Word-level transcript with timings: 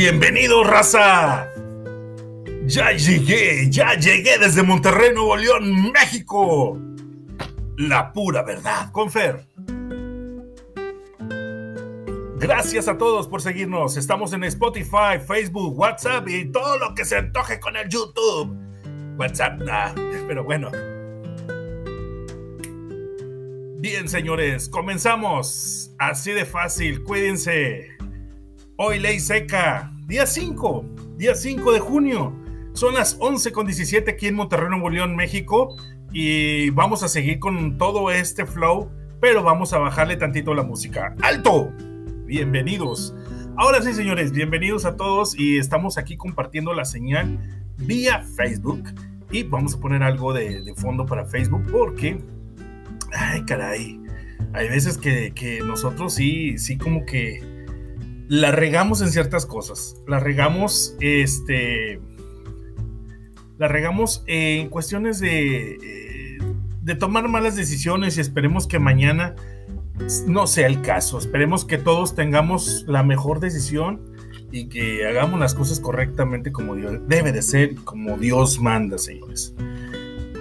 Bienvenido, 0.00 0.62
raza. 0.62 1.48
Ya 2.66 2.92
llegué, 2.92 3.68
ya 3.68 3.94
llegué 3.94 4.38
desde 4.38 4.62
Monterrey, 4.62 5.12
Nuevo 5.12 5.36
León, 5.36 5.90
México. 5.90 6.78
La 7.76 8.12
pura 8.12 8.44
verdad, 8.44 8.92
Confer. 8.92 9.44
Gracias 12.36 12.86
a 12.86 12.96
todos 12.96 13.26
por 13.26 13.42
seguirnos. 13.42 13.96
Estamos 13.96 14.32
en 14.34 14.44
Spotify, 14.44 15.18
Facebook, 15.26 15.76
WhatsApp 15.76 16.28
y 16.28 16.44
todo 16.52 16.78
lo 16.78 16.94
que 16.94 17.04
se 17.04 17.16
antoje 17.16 17.58
con 17.58 17.76
el 17.76 17.88
YouTube. 17.88 18.56
WhatsApp, 19.16 19.60
nah, 19.62 19.92
pero 20.28 20.44
bueno. 20.44 20.70
Bien, 23.80 24.08
señores, 24.08 24.68
comenzamos. 24.68 25.90
Así 25.98 26.30
de 26.30 26.44
fácil, 26.44 27.02
cuídense. 27.02 27.97
Hoy 28.80 29.00
ley 29.00 29.18
seca, 29.18 29.92
día 30.06 30.24
5, 30.24 30.84
día 31.16 31.34
5 31.34 31.72
de 31.72 31.80
junio. 31.80 32.32
Son 32.74 32.94
las 32.94 33.16
11 33.18 33.50
con 33.50 33.66
17 33.66 34.08
aquí 34.08 34.28
en 34.28 34.36
Monterrey, 34.36 34.68
Nuevo 34.70 34.88
León, 34.88 35.16
México. 35.16 35.74
Y 36.12 36.70
vamos 36.70 37.02
a 37.02 37.08
seguir 37.08 37.40
con 37.40 37.76
todo 37.76 38.12
este 38.12 38.46
flow, 38.46 38.88
pero 39.20 39.42
vamos 39.42 39.72
a 39.72 39.78
bajarle 39.78 40.16
tantito 40.16 40.54
la 40.54 40.62
música. 40.62 41.12
¡Alto! 41.22 41.72
Bienvenidos. 42.24 43.16
Ahora 43.56 43.82
sí, 43.82 43.92
señores, 43.94 44.30
bienvenidos 44.30 44.84
a 44.84 44.94
todos 44.94 45.36
y 45.36 45.58
estamos 45.58 45.98
aquí 45.98 46.16
compartiendo 46.16 46.72
la 46.72 46.84
señal 46.84 47.36
vía 47.78 48.22
Facebook. 48.36 48.84
Y 49.32 49.42
vamos 49.42 49.74
a 49.74 49.80
poner 49.80 50.04
algo 50.04 50.32
de, 50.32 50.62
de 50.62 50.74
fondo 50.76 51.04
para 51.04 51.24
Facebook 51.24 51.66
porque, 51.72 52.20
ay, 53.12 53.42
caray, 53.44 54.00
hay 54.52 54.68
veces 54.68 54.98
que, 54.98 55.32
que 55.34 55.62
nosotros 55.62 56.14
sí, 56.14 56.58
sí 56.58 56.78
como 56.78 57.04
que 57.04 57.57
la 58.28 58.52
regamos 58.52 59.00
en 59.00 59.10
ciertas 59.10 59.46
cosas. 59.46 59.96
La 60.06 60.20
regamos, 60.20 60.94
este, 61.00 62.00
la 63.56 63.68
regamos 63.68 64.22
en 64.26 64.68
cuestiones 64.68 65.18
de, 65.18 65.72
eh, 65.74 66.38
de 66.82 66.94
tomar 66.94 67.28
malas 67.28 67.56
decisiones 67.56 68.18
y 68.18 68.20
esperemos 68.20 68.66
que 68.66 68.78
mañana 68.78 69.34
no 70.26 70.46
sea 70.46 70.66
el 70.66 70.82
caso. 70.82 71.18
Esperemos 71.18 71.64
que 71.64 71.78
todos 71.78 72.14
tengamos 72.14 72.84
la 72.86 73.02
mejor 73.02 73.40
decisión 73.40 74.14
y 74.52 74.68
que 74.68 75.06
hagamos 75.06 75.40
las 75.40 75.54
cosas 75.54 75.80
correctamente 75.80 76.52
como 76.52 76.74
debe 76.74 77.32
de 77.32 77.42
ser, 77.42 77.74
como 77.76 78.16
Dios 78.18 78.60
manda, 78.60 78.98
señores. 78.98 79.54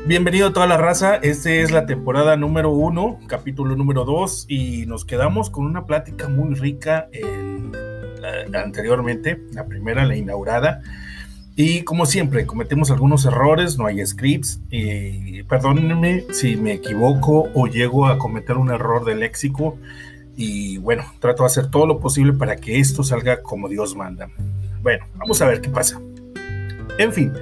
Bienvenido 0.06 0.48
a 0.48 0.54
toda 0.54 0.68
la 0.68 0.78
raza, 0.78 1.16
esta 1.16 1.52
es 1.52 1.72
la 1.72 1.86
temporada 1.86 2.38
número 2.38 2.72
uno, 2.72 3.20
capítulo 3.28 3.76
número 3.76 4.06
dos, 4.06 4.46
y 4.48 4.86
nos 4.86 5.04
quedamos 5.04 5.50
con 5.50 5.66
una 5.66 5.86
plática 5.86 6.30
muy 6.30 6.56
rica 6.56 7.10
anteriormente, 8.54 9.42
la 9.54 9.66
primera, 9.66 10.06
la 10.06 10.16
inaugurada. 10.16 10.82
Y 11.56 11.82
como 11.82 12.06
siempre, 12.06 12.46
cometemos 12.46 12.92
algunos 12.92 13.26
errores, 13.26 13.80
no 13.80 13.88
hay 13.88 14.06
scripts. 14.06 14.60
Y 14.70 15.42
perdónenme 15.44 16.26
si 16.32 16.56
me 16.56 16.74
equivoco 16.74 17.50
o 17.54 17.66
llego 17.68 18.06
a 18.06 18.20
cometer 18.20 18.58
un 18.58 18.70
error 18.70 19.06
de 19.06 19.16
léxico. 19.16 19.78
Y 20.36 20.78
bueno, 20.78 21.04
trato 21.20 21.44
de 21.44 21.48
hacer 21.48 21.72
todo 21.72 21.88
lo 21.88 22.00
posible 22.00 22.34
para 22.34 22.58
que 22.58 22.80
esto 22.80 23.04
salga 23.04 23.42
como 23.42 23.68
Dios 23.70 23.96
manda. 23.96 24.30
Bueno, 24.84 25.06
vamos 25.16 25.42
a 25.42 25.48
ver 25.48 25.62
qué 25.62 25.70
pasa. 25.70 26.00
En 27.00 27.12
fin, 27.12 27.34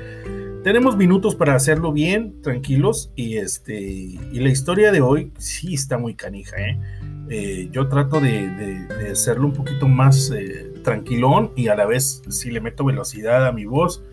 tenemos 0.63 0.95
minutos 0.95 1.35
para 1.35 1.53
hacerlo 1.53 1.91
bien, 1.91 2.41
tranquilos. 2.41 3.11
Y, 3.17 3.35
este, 3.35 3.77
y 3.77 4.39
la 4.39 4.47
historia 4.47 4.93
de 4.93 5.01
hoy 5.01 5.33
sí 5.37 5.73
está 5.73 5.97
muy 5.97 6.15
canija. 6.15 6.55
¿eh? 6.57 6.79
Eh, 7.29 7.69
yo 7.71 7.87
trato 7.87 8.19
de, 8.19 8.87
hacerlo 9.11 9.47
un 9.47 9.53
poquito 9.53 9.87
más 9.87 10.31
eh, 10.31 10.73
tranquilón 10.83 11.51
y 11.55 11.69
a 11.69 11.75
la 11.75 11.85
vez 11.85 12.21
si 12.29 12.51
le 12.51 12.61
meto 12.61 12.85
velocidad 12.85 13.47
a 13.47 13.51
mi 13.51 13.65
voz, 13.65 14.03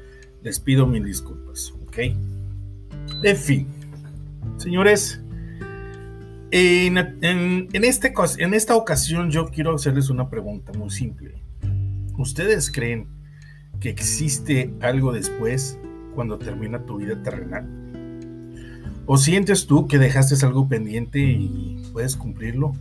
les 0.43 0.59
pido 0.59 0.87
mil 0.87 1.05
disculpas, 1.05 1.73
¿ok? 1.87 1.99
En 3.23 3.37
fin, 3.37 3.67
señores, 4.56 5.21
este, 6.50 8.12
en 8.39 8.55
esta 8.55 8.77
ocasión 8.77 9.31
yo 9.31 9.47
quiero 9.47 9.75
hacerles 9.75 10.11
una 10.11 10.29
pregunta 10.29 10.73
muy 10.73 10.91
simple. 10.91 11.34
¿Ustedes 12.19 12.71
creen 12.71 13.09
que 13.81 13.91
existe 13.91 14.73
algo 14.81 15.12
después 15.12 15.79
cuando 16.15 16.39
termina 16.39 16.84
tu 16.84 16.99
vida 16.99 17.23
terrenal? 17.23 17.67
¿O 19.06 19.17
sientes 19.17 19.67
tú 19.67 19.89
que 19.89 19.99
dejaste 19.99 20.44
algo 20.44 20.69
pendiente 20.69 21.19
y 21.19 21.83
puedes 21.93 22.17
cumplirlo? 22.17 22.73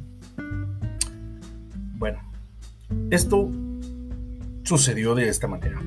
Bueno, 2.01 2.19
esto 3.11 3.47
sucedió 4.63 5.13
de 5.13 5.29
esta 5.29 5.47
manera. 5.47 5.79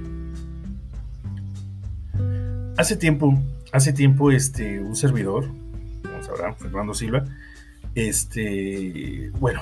Hace 2.77 2.95
tiempo, 2.95 3.43
hace 3.73 3.93
tiempo, 3.93 4.31
este, 4.31 4.79
un 4.79 4.95
servidor, 4.95 5.49
como 6.05 6.23
sabrán, 6.23 6.55
Fernando 6.55 6.95
Silva, 6.95 7.25
este, 7.97 9.33
bueno, 9.41 9.61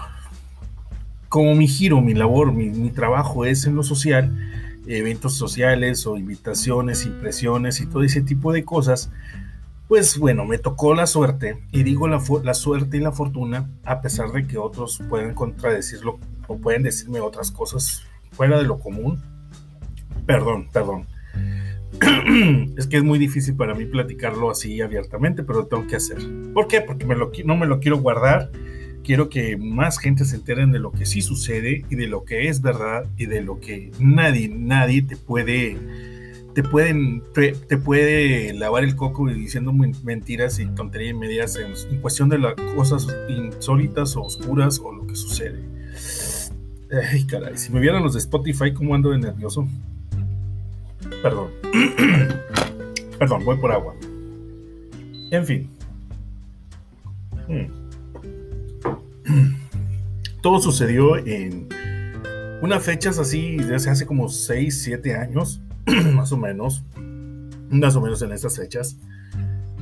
como 1.31 1.55
mi 1.55 1.67
giro, 1.67 2.03
mi 2.03 2.13
labor, 2.13 2.53
mi, 2.53 2.69
mi 2.69 2.91
trabajo 2.91 3.47
es 3.47 3.65
en 3.65 3.75
lo 3.75 3.83
social, 3.83 4.31
eventos 4.87 5.33
sociales 5.33 6.07
o 6.07 6.19
invitaciones, 6.19 7.07
impresiones 7.07 7.81
y 7.81 7.87
todo 7.87 8.03
ese 8.03 8.21
tipo 8.21 8.53
de 8.53 8.63
cosas, 8.63 9.11
pues 9.89 10.19
bueno, 10.19 10.45
me 10.45 10.59
tocó 10.59 10.95
la 10.95 11.07
suerte, 11.07 11.63
y 11.73 11.83
digo 11.83 12.09
la, 12.09 12.23
la, 12.45 12.53
suerte 12.53 12.99
y 12.99 13.01
la 13.01 13.13
fortuna, 13.13 13.71
a 13.85 14.03
pesar 14.03 14.33
de 14.33 14.47
que 14.47 14.59
otros 14.59 15.01
pueden 15.09 15.33
contradecirlo 15.33 16.19
o 16.47 16.59
pueden 16.59 16.83
decirme 16.83 17.21
otras 17.21 17.51
cosas 17.51 18.03
fuera 18.33 18.59
de 18.59 18.65
lo 18.65 18.79
común. 18.79 19.21
Perdón, 20.27 20.69
perdón. 20.73 21.07
es 22.77 22.87
que 22.87 22.97
es 22.97 23.05
muy 23.05 23.19
difícil 23.19 23.55
para 23.55 23.75
mí 23.75 23.85
platicarlo 23.85 24.51
así 24.51 24.81
abiertamente, 24.81 25.43
pero 25.43 25.67
tengo 25.67 25.87
que 25.87 25.97
hacer. 25.97 26.19
¿Por 26.55 26.67
qué? 26.67 26.81
Porque 26.81 27.07
me 27.07 27.15
lo, 27.15 27.31
no 27.45 27.57
me 27.57 27.67
lo 27.67 27.81
quiero 27.81 27.99
guardar. 27.99 28.51
Quiero 29.05 29.29
que 29.29 29.57
más 29.57 29.99
gente 29.99 30.25
se 30.25 30.37
enteren 30.37 30.71
de 30.71 30.79
lo 30.79 30.93
que 30.93 31.07
sí 31.07 31.23
sucede 31.23 31.85
y 31.91 31.97
de 31.97 32.07
lo 32.07 32.25
que 32.25 32.49
es 32.49 32.63
verdad 32.63 33.05
y 33.17 33.27
de 33.27 33.43
lo 33.43 33.59
que 33.59 33.91
nadie, 33.99 34.49
nadie 34.49 35.03
te 35.03 35.17
puede, 35.17 35.77
te 36.55 36.63
pueden, 36.63 37.21
te 37.35 37.79
puede 37.79 38.53
lavar 38.53 38.85
el 38.85 38.95
coco 38.95 39.27
diciendo 39.27 39.73
mentiras 39.73 40.61
y 40.61 40.67
tonterías 40.67 41.59
y 41.59 41.95
en 41.95 42.01
cuestión 42.01 42.29
de 42.29 42.39
las 42.39 42.55
cosas 42.77 43.09
insólitas 43.29 44.15
o 44.15 44.23
oscuras 44.23 44.79
o 44.79 44.93
lo 44.93 45.05
que 45.05 45.17
sucede. 45.17 45.72
Ay, 46.93 47.25
caray, 47.25 47.57
si 47.57 47.73
me 47.73 47.81
vieran 47.81 48.03
los 48.03 48.13
de 48.13 48.19
Spotify, 48.19 48.75
¿cómo 48.75 48.95
ando 48.95 49.11
de 49.11 49.19
nervioso? 49.19 49.67
Perdón. 51.23 51.51
Perdón, 53.19 53.45
voy 53.47 53.57
por 53.57 53.73
agua. 53.73 53.95
En 55.31 55.47
fin. 55.47 55.71
Hmm. 57.49 57.67
Todo 60.43 60.61
sucedió 60.61 61.17
en 61.17 61.69
unas 62.61 62.83
fechas 62.83 63.19
así, 63.19 63.57
desde 63.57 63.89
hace 63.91 64.05
como 64.05 64.29
6, 64.29 64.83
7 64.83 65.15
años, 65.15 65.63
más 66.15 66.31
o 66.33 66.37
menos. 66.37 66.83
Más 67.71 67.97
o 67.97 68.03
menos 68.03 68.21
en 68.21 68.33
estas 68.33 68.57
fechas. 68.57 68.99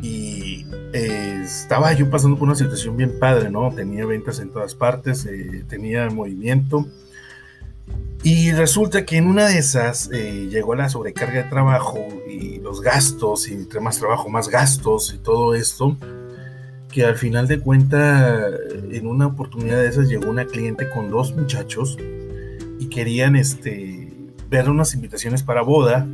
Y 0.02 0.66
eh, 0.92 1.42
estaba 1.44 1.92
yo 1.92 2.10
pasando 2.10 2.38
por 2.38 2.48
una 2.48 2.56
situación 2.56 2.96
bien 2.96 3.18
padre, 3.18 3.50
¿no? 3.50 3.72
Tenía 3.72 4.06
ventas 4.06 4.40
en 4.40 4.50
todas 4.50 4.74
partes, 4.74 5.26
eh, 5.26 5.64
tenía 5.68 6.08
movimiento. 6.10 6.86
Y 8.22 8.52
resulta 8.52 9.06
que 9.06 9.16
en 9.16 9.26
una 9.26 9.48
de 9.48 9.58
esas 9.58 10.10
eh, 10.12 10.48
llegó 10.50 10.74
la 10.74 10.88
sobrecarga 10.88 11.42
de 11.42 11.48
trabajo 11.48 11.98
y 12.28 12.58
los 12.58 12.82
gastos, 12.82 13.48
y 13.48 13.54
entre 13.54 13.80
más 13.80 13.98
trabajo, 13.98 14.28
más 14.28 14.48
gastos 14.48 15.14
y 15.14 15.18
todo 15.18 15.54
esto, 15.54 15.96
que 16.92 17.04
al 17.04 17.16
final 17.16 17.48
de 17.48 17.60
cuenta, 17.60 18.46
en 18.90 19.06
una 19.06 19.26
oportunidad 19.26 19.78
de 19.78 19.88
esas 19.88 20.08
llegó 20.08 20.28
una 20.30 20.44
cliente 20.44 20.90
con 20.90 21.10
dos 21.10 21.34
muchachos 21.34 21.96
y 22.78 22.88
querían 22.88 23.36
este, 23.36 24.12
ver 24.50 24.68
unas 24.68 24.94
invitaciones 24.94 25.42
para 25.42 25.62
boda 25.62 26.06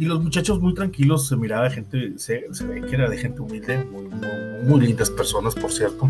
y 0.00 0.06
los 0.06 0.22
muchachos 0.22 0.62
muy 0.62 0.72
tranquilos, 0.72 1.28
se 1.28 1.36
miraba 1.36 1.68
gente, 1.68 2.14
se, 2.16 2.46
ve 2.64 2.80
que 2.88 2.94
era 2.94 3.06
de 3.10 3.18
gente 3.18 3.42
humilde, 3.42 3.84
muy, 4.64 4.80
lindas 4.80 5.10
personas, 5.10 5.54
por 5.54 5.70
cierto. 5.70 6.08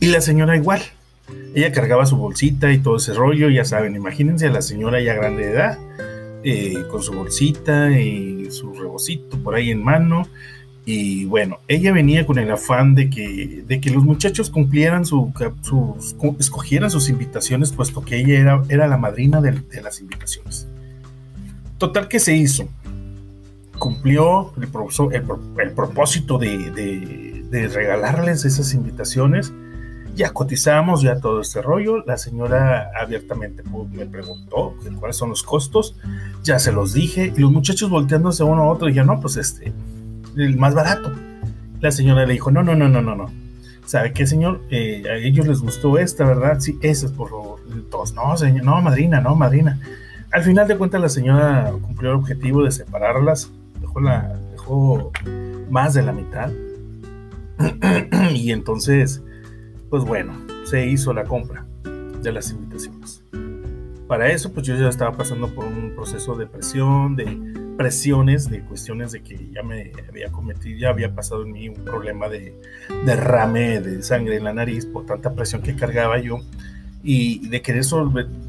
Y 0.00 0.08
la 0.08 0.20
señora 0.20 0.56
igual. 0.56 0.82
Ella 1.54 1.70
cargaba 1.70 2.04
su 2.06 2.16
bolsita 2.16 2.72
y 2.72 2.78
todo 2.78 2.96
ese 2.96 3.14
rollo, 3.14 3.50
ya 3.50 3.64
saben, 3.64 3.94
imagínense 3.94 4.48
a 4.48 4.50
la 4.50 4.62
señora 4.62 5.00
ya 5.00 5.14
grande 5.14 5.46
de 5.46 5.52
edad, 5.52 5.78
eh, 6.42 6.82
con 6.90 7.04
su 7.04 7.12
bolsita 7.12 7.96
y 8.00 8.50
su 8.50 8.74
rebocito 8.74 9.38
por 9.38 9.54
ahí 9.54 9.70
en 9.70 9.84
mano. 9.84 10.26
Y 10.84 11.26
bueno, 11.26 11.60
ella 11.68 11.92
venía 11.92 12.26
con 12.26 12.40
el 12.40 12.50
afán 12.50 12.96
de 12.96 13.10
que, 13.10 13.62
de 13.64 13.80
que 13.80 13.90
los 13.90 14.02
muchachos 14.02 14.50
cumplieran 14.50 15.06
su, 15.06 15.32
sus, 15.62 16.16
escogieran 16.40 16.90
sus 16.90 17.08
invitaciones, 17.08 17.70
puesto 17.70 18.04
que 18.04 18.18
ella 18.18 18.40
era, 18.40 18.62
era 18.68 18.88
la 18.88 18.96
madrina 18.96 19.40
de 19.40 19.80
las 19.80 20.00
invitaciones. 20.00 20.66
Total 21.78 22.08
que 22.08 22.20
se 22.20 22.34
hizo. 22.36 22.68
Cumplió 23.78 24.52
el, 24.56 24.68
propósito 25.72 26.38
de, 26.38 27.70
regalarles 27.72 28.44
esas 28.44 28.72
invitaciones 28.74 29.52
Ya 30.14 30.32
cotizamos, 30.32 31.02
ya 31.02 31.20
todo 31.20 31.40
este 31.40 31.60
rollo. 31.60 32.04
La 32.04 32.16
señora 32.16 32.90
abiertamente 32.98 33.62
me 33.92 34.06
preguntó 34.06 34.74
cuáles 34.98 35.16
son 35.16 35.30
los 35.30 35.42
costos. 35.42 35.96
Ya 36.42 36.58
se 36.58 36.72
los 36.72 36.92
dije. 36.92 37.32
Y 37.36 37.40
los 37.40 37.50
muchachos 37.50 37.90
volteándose 37.90 38.44
uno 38.44 38.62
a 38.62 38.68
otro, 38.68 38.88
ya 38.88 39.04
no, 39.04 39.20
pues 39.20 39.36
este, 39.36 39.72
el 40.36 40.56
más 40.56 40.74
barato. 40.74 41.12
La 41.80 41.90
señora 41.90 42.24
le 42.24 42.34
dijo, 42.34 42.50
no, 42.50 42.62
no, 42.62 42.74
no, 42.74 42.88
no, 42.88 43.02
no, 43.02 43.14
no. 43.16 43.44
¿Sabe 43.86 44.12
qué, 44.12 44.26
señor? 44.26 44.62
Eh, 44.70 45.04
a 45.10 45.16
ellos 45.16 45.46
les 45.46 45.60
gustó 45.60 45.98
esta, 45.98 46.24
¿verdad? 46.24 46.58
Sí, 46.60 46.78
esa 46.80 47.06
es 47.06 47.12
por 47.12 47.28
favor. 47.28 47.60
Todos, 47.90 48.14
no, 48.14 48.36
señor, 48.36 48.64
no, 48.64 48.80
madrina, 48.80 49.20
no, 49.20 49.34
madrina. 49.34 49.78
Al 50.34 50.42
final 50.42 50.66
de 50.66 50.76
cuentas, 50.76 51.00
la 51.00 51.08
señora 51.08 51.72
cumplió 51.80 52.10
el 52.10 52.16
objetivo 52.16 52.64
de 52.64 52.72
separarlas. 52.72 53.52
Dejó, 53.80 55.12
más 55.70 55.94
de 55.94 56.02
la 56.02 56.10
mitad. 56.10 56.50
y 58.34 58.50
entonces, 58.50 59.22
pues 59.90 60.02
bueno, 60.02 60.36
se 60.64 60.86
hizo 60.86 61.12
la 61.12 61.22
compra 61.22 61.64
de 62.20 62.32
las 62.32 62.50
invitaciones. 62.50 63.22
Para 64.08 64.28
eso, 64.28 64.52
pues 64.52 64.66
yo 64.66 64.74
ya 64.74 64.88
estaba 64.88 65.12
pasando 65.12 65.54
por 65.54 65.66
un 65.66 65.92
proceso 65.94 66.34
de 66.34 66.48
presión, 66.48 67.14
de 67.14 67.38
presiones, 67.76 68.50
de 68.50 68.60
cuestiones 68.62 69.12
de 69.12 69.22
que 69.22 69.52
ya 69.52 69.62
me 69.62 69.92
había 70.08 70.32
cometido, 70.32 70.76
ya 70.80 70.88
había 70.88 71.14
pasado 71.14 71.44
en 71.44 71.52
mí 71.52 71.68
un 71.68 71.84
problema 71.84 72.28
de 72.28 72.60
derrame 73.06 73.80
de 73.80 74.02
sangre 74.02 74.38
en 74.38 74.42
la 74.44 74.52
nariz 74.52 74.84
por 74.84 75.06
tanta 75.06 75.32
presión 75.32 75.62
que 75.62 75.76
cargaba 75.76 76.18
yo 76.18 76.40
y 77.04 77.46
de 77.48 77.60
querer 77.60 77.84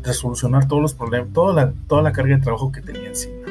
resolucionar 0.01 0.67
todos 0.67 0.81
los 0.81 0.93
problemas, 0.93 1.33
toda 1.33 1.53
la, 1.53 1.73
toda 1.87 2.01
la 2.01 2.13
carga 2.13 2.37
de 2.37 2.41
trabajo 2.41 2.71
que 2.71 2.81
tenía 2.81 3.09
encima. 3.09 3.45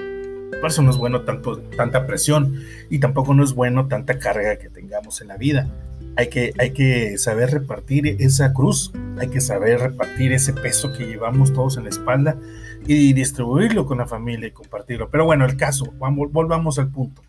Por 0.60 0.70
eso 0.70 0.80
no 0.80 0.90
es 0.90 0.96
bueno 0.96 1.20
tanto, 1.22 1.58
tanta 1.76 2.06
presión 2.06 2.58
y 2.88 2.98
tampoco 2.98 3.34
no 3.34 3.44
es 3.44 3.52
bueno 3.52 3.86
tanta 3.86 4.18
carga 4.18 4.56
que 4.56 4.70
tengamos 4.70 5.20
en 5.20 5.28
la 5.28 5.36
vida. 5.36 5.68
Hay 6.16 6.28
que, 6.28 6.54
hay 6.58 6.70
que 6.70 7.18
saber 7.18 7.50
repartir 7.50 8.16
esa 8.18 8.54
cruz, 8.54 8.92
hay 9.18 9.28
que 9.28 9.42
saber 9.42 9.80
repartir 9.80 10.32
ese 10.32 10.54
peso 10.54 10.90
que 10.92 11.04
llevamos 11.04 11.52
todos 11.52 11.76
en 11.76 11.84
la 11.84 11.90
espalda 11.90 12.38
y 12.86 13.12
distribuirlo 13.12 13.84
con 13.84 13.98
la 13.98 14.06
familia 14.06 14.48
y 14.48 14.52
compartirlo. 14.52 15.10
Pero 15.10 15.26
bueno, 15.26 15.44
el 15.44 15.56
caso, 15.56 15.92
vamos, 15.98 16.32
volvamos 16.32 16.78
al 16.78 16.88
punto. 16.88 17.20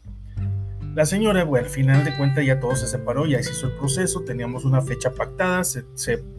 La 0.95 1.06
señora, 1.06 1.44
bueno, 1.44 1.65
al 1.65 1.71
final 1.71 2.06
de 2.06 2.15
cuentas 2.15 2.45
ya 2.45 2.62
todo 2.62 2.74
se 2.77 2.88
separó, 2.88 3.25
ya 3.25 3.44
se 3.44 3.51
hizo 3.51 3.68
el 3.68 3.74
proceso, 3.74 4.21
teníamos 4.21 4.63
una 4.63 4.81
fecha 4.81 5.12
pactada, 5.12 5.65
se, 5.65 5.83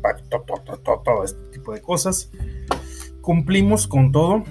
pactó 0.01 0.41
todo, 0.47 0.79
todo, 0.79 1.03
todo, 1.05 1.25
este 1.25 1.43
tipo 1.53 1.75
de 1.75 1.83
cosas. 1.83 2.31
Cumplimos 3.21 3.87
con 3.87 4.13
todo 4.13 4.45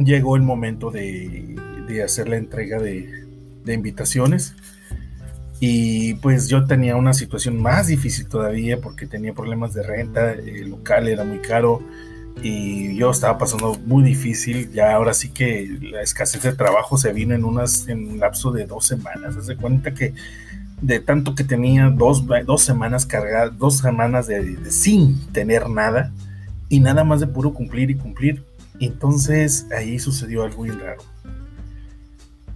llegó 0.00 0.34
el 0.34 0.42
momento 0.42 0.90
de, 0.90 1.56
hacer 2.04 2.28
la 2.28 2.38
entrega 2.38 2.80
de, 2.80 3.24
invitaciones. 3.68 4.56
Y 5.60 6.14
pues 6.14 6.48
yo 6.48 6.64
tenía 6.64 6.96
una 6.96 7.12
situación 7.12 7.62
más 7.62 7.86
difícil 7.86 8.26
todavía 8.26 8.80
porque 8.80 9.06
tenía 9.06 9.32
problemas 9.32 9.74
de 9.74 9.84
renta, 9.84 10.32
el 10.32 10.70
local 10.70 11.06
era 11.06 11.22
muy 11.22 11.38
caro 11.38 11.82
y 12.42 12.96
yo 12.96 13.10
estaba 13.10 13.38
pasando 13.38 13.78
muy 13.84 14.02
difícil. 14.02 14.70
Ya 14.72 14.94
ahora 14.94 15.14
sí 15.14 15.30
que 15.30 15.78
la 15.80 16.02
escasez 16.02 16.42
de 16.42 16.52
trabajo 16.52 16.96
se 16.96 17.12
vino 17.12 17.34
en, 17.34 17.44
unas, 17.44 17.88
en 17.88 18.08
un 18.08 18.18
lapso 18.18 18.52
de 18.52 18.66
dos 18.66 18.86
semanas. 18.86 19.46
De 19.46 19.56
cuenta 19.56 19.94
que 19.94 20.14
de 20.80 21.00
tanto 21.00 21.34
que 21.34 21.44
tenía 21.44 21.90
dos, 21.90 22.24
dos 22.46 22.62
semanas 22.62 23.06
cargadas, 23.06 23.58
dos 23.58 23.78
semanas 23.78 24.26
de, 24.26 24.70
sin 24.70 25.18
tener 25.32 25.68
nada 25.68 26.12
y 26.68 26.80
nada 26.80 27.04
más 27.04 27.20
de 27.20 27.26
puro 27.26 27.52
cumplir 27.52 27.90
y 27.90 27.96
cumplir, 27.96 28.44
entonces 28.78 29.66
ahí 29.76 29.98
sucedió 29.98 30.44
algo 30.44 30.58
muy 30.58 30.70
raro. 30.70 31.02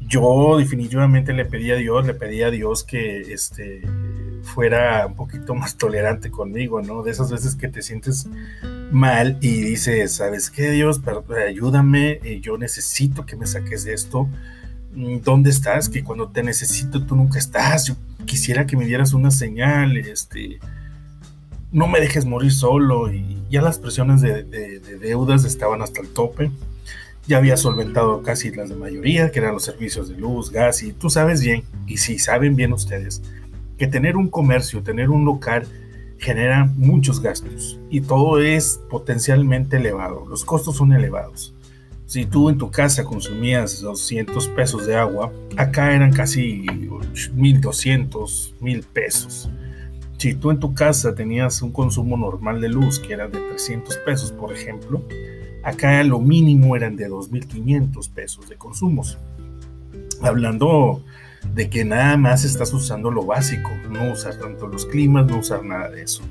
Yo 0.01 0.59
definitivamente 0.59 1.33
le 1.33 1.47
pedí 1.47 1.71
a 1.71 1.77
Dios, 1.77 2.07
le 2.07 2.15
pedí 2.15 2.43
a 2.43 2.51
Dios 2.51 2.85
que 2.85 3.33
este, 3.33 3.83
fuera 4.43 5.07
un 5.07 5.15
poquito 5.15 5.55
más 5.55 5.77
tolerante 5.77 6.31
conmigo, 6.31 6.83
¿no? 6.83 7.03
De 7.03 7.11
esas 7.11 7.31
veces 7.31 7.55
que 7.55 7.69
te 7.69 7.83
sientes 7.83 8.27
mal 8.91 9.39
y 9.41 9.63
dices, 9.63 10.15
¿sabes 10.17 10.51
qué, 10.51 10.71
Dios? 10.71 11.01
Ayúdame, 11.47 12.21
eh, 12.23 12.41
yo 12.41 12.59
necesito 12.59 13.25
que 13.25 13.37
me 13.37 13.47
saques 13.47 13.85
de 13.85 13.95
esto. 13.95 14.29
Mm, 14.95 15.19
¿Dónde 15.23 15.51
estás? 15.51 15.89
Que 15.89 16.05
cuando 16.05 16.29
te 16.29 16.43
necesito 16.43 17.05
tú 17.05 17.17
nunca 17.17 17.39
estás. 17.39 17.87
Yo 17.87 17.95
quisiera 18.27 18.67
que 18.67 18.77
me 18.77 18.85
dieras 18.87 19.15
una 19.15 19.31
señal, 19.31 19.97
este, 19.97 20.59
no 21.73 21.89
me 21.89 22.01
dejes 22.01 22.25
morir 22.25 22.53
solo 22.53 23.13
y 23.13 23.39
ya 23.51 23.63
las 23.63 23.79
presiones 23.79 24.21
de, 24.21 24.45
deudas 25.01 25.45
estaban 25.45 25.83
hasta 25.83 26.01
el 26.01 26.09
tope. 26.09 26.51
Ya 27.27 27.39
había 27.39 27.57
solventado 27.57 28.23
casi 28.23 28.51
las 28.51 28.69
de 28.69 28.75
mayoría, 28.75 29.31
que 29.31 29.39
eran 29.39 29.55
los 29.55 29.63
servicios 29.63 30.09
de 30.09 30.17
luz, 30.17 30.51
gas, 30.51 30.83
y 30.83 30.93
tú 30.93 31.09
sabes 31.09 31.41
bien, 31.41 31.63
y 31.87 31.99
si 31.99 32.19
saben 32.19 32.57
bien 32.57 32.73
ustedes, 32.73 33.23
que 33.83 33.89
tener 33.89 34.17
un 34.17 34.29
comercio, 34.29 34.81
tener 34.85 35.11
un 35.11 35.25
local, 35.25 35.67
genera 36.17 36.71
muchos 36.77 37.21
gastos 37.21 37.81
y 37.91 38.01
todo 38.01 38.41
es 38.41 38.81
potencialmente 38.89 39.79
elevado. 39.79 40.25
Los 40.25 40.45
costos 40.45 40.77
son 40.77 40.93
elevados. 40.93 41.53
Si 42.07 42.25
tú 42.25 42.49
en 42.49 42.59
tu 42.59 42.71
casa 42.71 43.03
consumías 43.03 43.81
200 43.81 44.47
pesos 44.51 44.87
de 44.87 44.95
agua, 44.95 45.33
acá 45.57 45.97
eran 45.97 46.13
casi 46.13 46.65
1200, 47.35 48.55
1000 48.61 48.83
pesos. 48.85 49.51
Si 50.17 50.35
tú 50.35 50.53
en 50.53 50.61
tu 50.61 50.75
casa 50.75 51.17
tenías 51.17 51.61
un 51.61 51.73
consumo 51.73 52.17
normal 52.17 52.61
de 52.61 52.69
luz 52.69 53.01
que 53.01 53.15
era 53.15 53.27
de 53.27 53.41
300 53.41 53.97
pesos, 54.07 54.31
por 54.31 54.53
ejemplo, 54.53 55.03
acá 55.65 56.05
lo 56.05 56.21
mínimo 56.21 56.77
eran 56.77 56.95
de 56.95 57.11
2.500 57.11 58.11
pesos 58.13 58.49
de 58.49 58.55
consumos. 58.55 59.19
Hablando 60.21 61.03
de 61.55 61.69
que 61.69 61.85
nada 61.85 62.17
más 62.17 62.45
estás 62.45 62.73
usando 62.73 63.11
lo 63.11 63.25
básico, 63.25 63.71
no 63.91 64.13
usar 64.13 64.37
tanto 64.37 64.67
los 64.67 64.87
climas, 64.87 65.27
no 65.27 65.39
usar 65.39 65.65
nada 65.65 65.91
de 65.91 66.03
eso. 66.03 66.23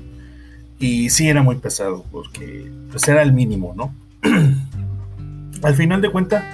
Y 0.78 1.10
sí 1.10 1.28
era 1.28 1.42
muy 1.42 1.56
pesado 1.56 2.04
porque 2.10 2.70
pues 2.90 3.06
era 3.06 3.22
el 3.22 3.32
mínimo, 3.32 3.74
¿no? 3.76 3.94
Al 5.62 5.74
final 5.74 6.00
de 6.00 6.10
cuentas, 6.10 6.44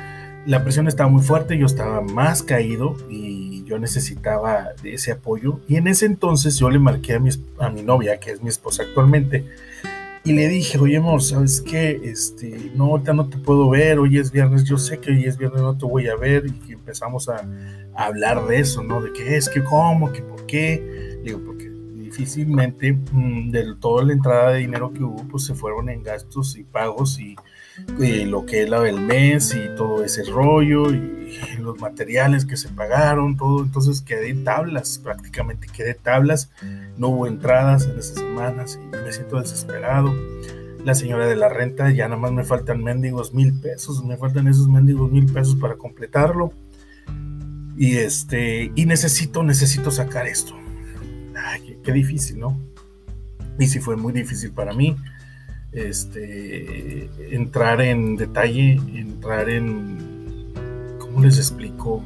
la 0.47 0.63
presión 0.63 0.87
estaba 0.87 1.09
muy 1.09 1.23
fuerte, 1.23 1.57
yo 1.57 1.67
estaba 1.67 2.01
más 2.01 2.43
caído 2.43 2.97
y 3.09 3.65
yo 3.65 3.79
necesitaba 3.79 4.69
ese 4.83 5.13
apoyo. 5.13 5.61
Y 5.69 5.77
en 5.77 5.89
ese 5.89 6.07
entonces 6.07 6.59
yo 6.59 6.69
le 6.69 6.79
marqué 6.79 7.15
a 7.15 7.21
mi, 7.21 7.31
a 7.59 7.71
mi 7.71 7.83
novia, 7.83 8.19
que 8.19 8.33
es 8.33 8.43
mi 8.43 8.49
esposa 8.49 8.83
actualmente, 8.83 9.45
y 10.25 10.33
le 10.33 10.49
dije, 10.49 10.79
oye 10.79 10.99
amor, 10.99 11.23
¿sabes 11.23 11.63
qué? 11.63 12.01
Este, 12.05 12.71
no, 12.75 12.85
ahorita 12.85 13.15
no 13.15 13.29
te 13.29 13.39
puedo 13.39 13.71
ver, 13.71 13.99
hoy 13.99 14.19
es 14.19 14.31
viernes, 14.31 14.65
yo 14.65 14.77
sé 14.77 14.99
que 14.99 15.11
hoy 15.11 15.25
es 15.25 15.39
viernes, 15.39 15.63
no 15.63 15.77
te 15.77 15.87
voy 15.87 16.09
a 16.09 16.17
ver, 16.17 16.45
y 16.47 16.73
empezamos 16.73 17.29
a, 17.29 17.47
hablar 17.99 18.47
de 18.47 18.61
eso, 18.61 18.83
¿no? 18.83 19.01
De 19.03 19.13
qué 19.13 19.37
es, 19.37 19.49
que 19.49 19.63
cómo, 19.63 20.13
que 20.13 20.23
por 20.23 20.47
qué. 20.47 21.19
Digo, 21.25 21.41
porque 21.45 21.69
difícilmente 21.69 22.93
mm, 22.93 23.51
de 23.51 23.75
toda 23.75 24.05
la 24.05 24.13
entrada 24.13 24.51
de 24.53 24.61
dinero 24.61 24.93
que 24.93 25.03
hubo, 25.03 25.25
pues 25.25 25.45
se 25.45 25.55
fueron 25.55 25.89
en 25.89 26.05
gastos 26.05 26.57
y 26.57 26.63
pagos 26.63 27.19
y 27.19 27.37
lo 28.27 28.45
que 28.47 28.63
es 28.63 28.69
la 28.69 28.81
del 28.81 29.01
mes 29.01 29.55
y 29.55 29.75
todo 29.77 30.05
ese 30.05 30.25
rollo 30.25 30.91
y 30.93 31.39
los 31.61 31.81
materiales 31.81 32.45
que 32.45 32.57
se 32.57 32.69
pagaron, 32.69 33.37
todo. 33.37 33.65
Entonces 33.65 34.01
quedé 34.01 34.33
tablas, 34.33 35.01
prácticamente 35.03 35.67
quedé 35.67 35.95
tablas. 35.95 36.51
No 36.97 37.09
hubo 37.09 37.27
entradas 37.27 37.87
en 37.87 37.99
esas 37.99 38.15
semanas 38.15 38.79
y 38.81 38.97
me 38.97 39.13
siento 39.13 39.41
desesperado. 39.41 40.15
La 40.85 40.95
señora 40.95 41.27
de 41.27 41.35
la 41.35 41.49
renta, 41.49 41.91
ya 41.91 42.09
nada 42.09 42.21
más 42.21 42.31
me 42.31 42.45
faltan 42.45 42.83
mendigos 42.83 43.35
mil 43.35 43.61
pesos, 43.61 44.05
me 44.05 44.17
faltan 44.17 44.47
esos 44.47 44.69
mendigos 44.69 45.11
mil 45.11 45.27
pesos 45.27 45.57
para 45.57 45.75
completarlo. 45.75 46.53
Y 47.79 47.97
este, 47.97 48.73
y 48.75 48.87
necesito, 48.87 49.43
necesito 49.43 49.91
sacar 49.91 50.27
esto. 50.27 50.55
Qué 51.85 51.93
difícil, 51.93 52.41
¿no? 52.41 52.61
Y 53.59 53.67
sí 53.67 53.79
fue 53.81 53.97
muy 53.97 54.13
difícil 54.13 54.51
para 54.51 54.75
mí 54.75 54.97
este, 55.73 57.09
entrar 57.35 57.81
en 57.81 58.17
detalle, 58.17 58.81
entrar 58.95 59.49
en, 59.49 60.53
¿cómo 60.99 61.23
les 61.23 61.39
explico? 61.39 62.03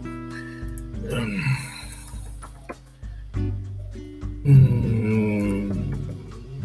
Mm, 4.44 5.70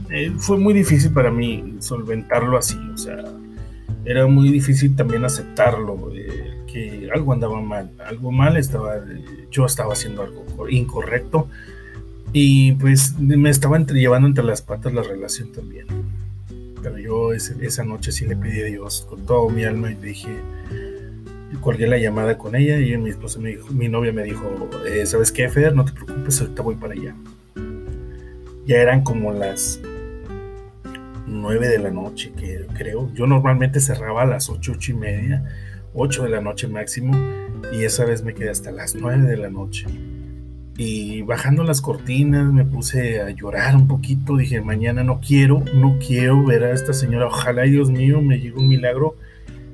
eh, 0.09 0.33
fue 0.37 0.57
muy 0.57 0.73
difícil 0.73 1.11
para 1.11 1.31
mí 1.31 1.75
solventarlo 1.79 2.57
así, 2.57 2.77
o 2.93 2.97
sea, 2.97 3.23
era 4.05 4.25
muy 4.25 4.49
difícil 4.49 4.95
también 4.95 5.25
aceptarlo, 5.25 6.11
eh, 6.15 6.26
que 6.77 7.09
algo 7.13 7.33
andaba 7.33 7.61
mal, 7.61 7.91
algo 8.05 8.31
mal 8.31 8.57
estaba, 8.57 9.03
yo 9.51 9.65
estaba 9.65 9.93
haciendo 9.93 10.21
algo 10.23 10.69
incorrecto 10.69 11.47
y 12.33 12.73
pues 12.73 13.17
me 13.17 13.49
estaba 13.49 13.77
llevando 13.79 14.27
entre 14.27 14.43
las 14.43 14.61
patas 14.61 14.93
la 14.93 15.01
relación 15.01 15.51
también 15.51 15.87
pero 16.81 16.97
yo 16.97 17.33
esa 17.33 17.83
noche 17.83 18.11
sí 18.11 18.25
le 18.25 18.35
pedí 18.35 18.61
a 18.61 18.65
Dios 18.65 19.05
con 19.09 19.25
todo 19.25 19.49
mi 19.49 19.63
alma 19.63 19.91
y 19.91 19.95
dije, 19.95 20.29
colgué 21.61 21.87
la 21.87 21.97
llamada 21.97 22.37
con 22.37 22.55
ella 22.55 22.79
y 22.79 22.95
mi 22.97 23.09
esposa 23.09 23.39
me 23.39 23.49
dijo, 23.49 23.67
mi 23.73 23.89
novia 23.89 24.13
me 24.13 24.23
dijo, 24.23 24.69
eh, 24.85 25.05
¿sabes 25.05 25.31
qué, 25.31 25.49
Fer? 25.49 25.75
No 25.75 25.85
te 25.85 25.93
preocupes, 25.93 26.39
ahorita 26.41 26.61
voy 26.61 26.75
para 26.75 26.93
allá. 26.93 27.15
Ya 28.65 28.77
eran 28.77 29.03
como 29.03 29.31
las 29.31 29.79
9 31.25 31.67
de 31.67 31.79
la 31.79 31.89
noche, 31.89 32.31
que 32.37 32.65
creo. 32.77 33.11
Yo 33.13 33.27
normalmente 33.27 33.79
cerraba 33.79 34.23
a 34.23 34.25
las 34.25 34.49
8, 34.49 34.73
8 34.75 34.91
y 34.91 34.95
media, 34.95 35.43
8 35.97 36.23
de 36.23 36.29
la 36.29 36.41
noche 36.41 36.67
máximo, 36.67 37.17
y 37.73 37.83
esa 37.83 38.05
vez 38.05 38.23
me 38.23 38.33
quedé 38.33 38.49
hasta 38.49 38.71
las 38.71 38.95
9 38.95 39.27
de 39.27 39.37
la 39.37 39.49
noche. 39.49 39.87
Y 40.77 41.23
bajando 41.23 41.63
las 41.63 41.81
cortinas 41.81 42.53
me 42.53 42.63
puse 42.63 43.19
a 43.19 43.31
llorar 43.31 43.75
un 43.75 43.87
poquito. 43.87 44.37
Dije, 44.37 44.61
mañana 44.61 45.03
no 45.03 45.19
quiero, 45.19 45.63
no 45.73 45.97
quiero 45.97 46.45
ver 46.45 46.63
a 46.65 46.71
esta 46.71 46.93
señora. 46.93 47.25
Ojalá, 47.25 47.63
Dios 47.63 47.89
mío, 47.89 48.21
me 48.21 48.39
llegue 48.39 48.57
un 48.57 48.67
milagro 48.67 49.15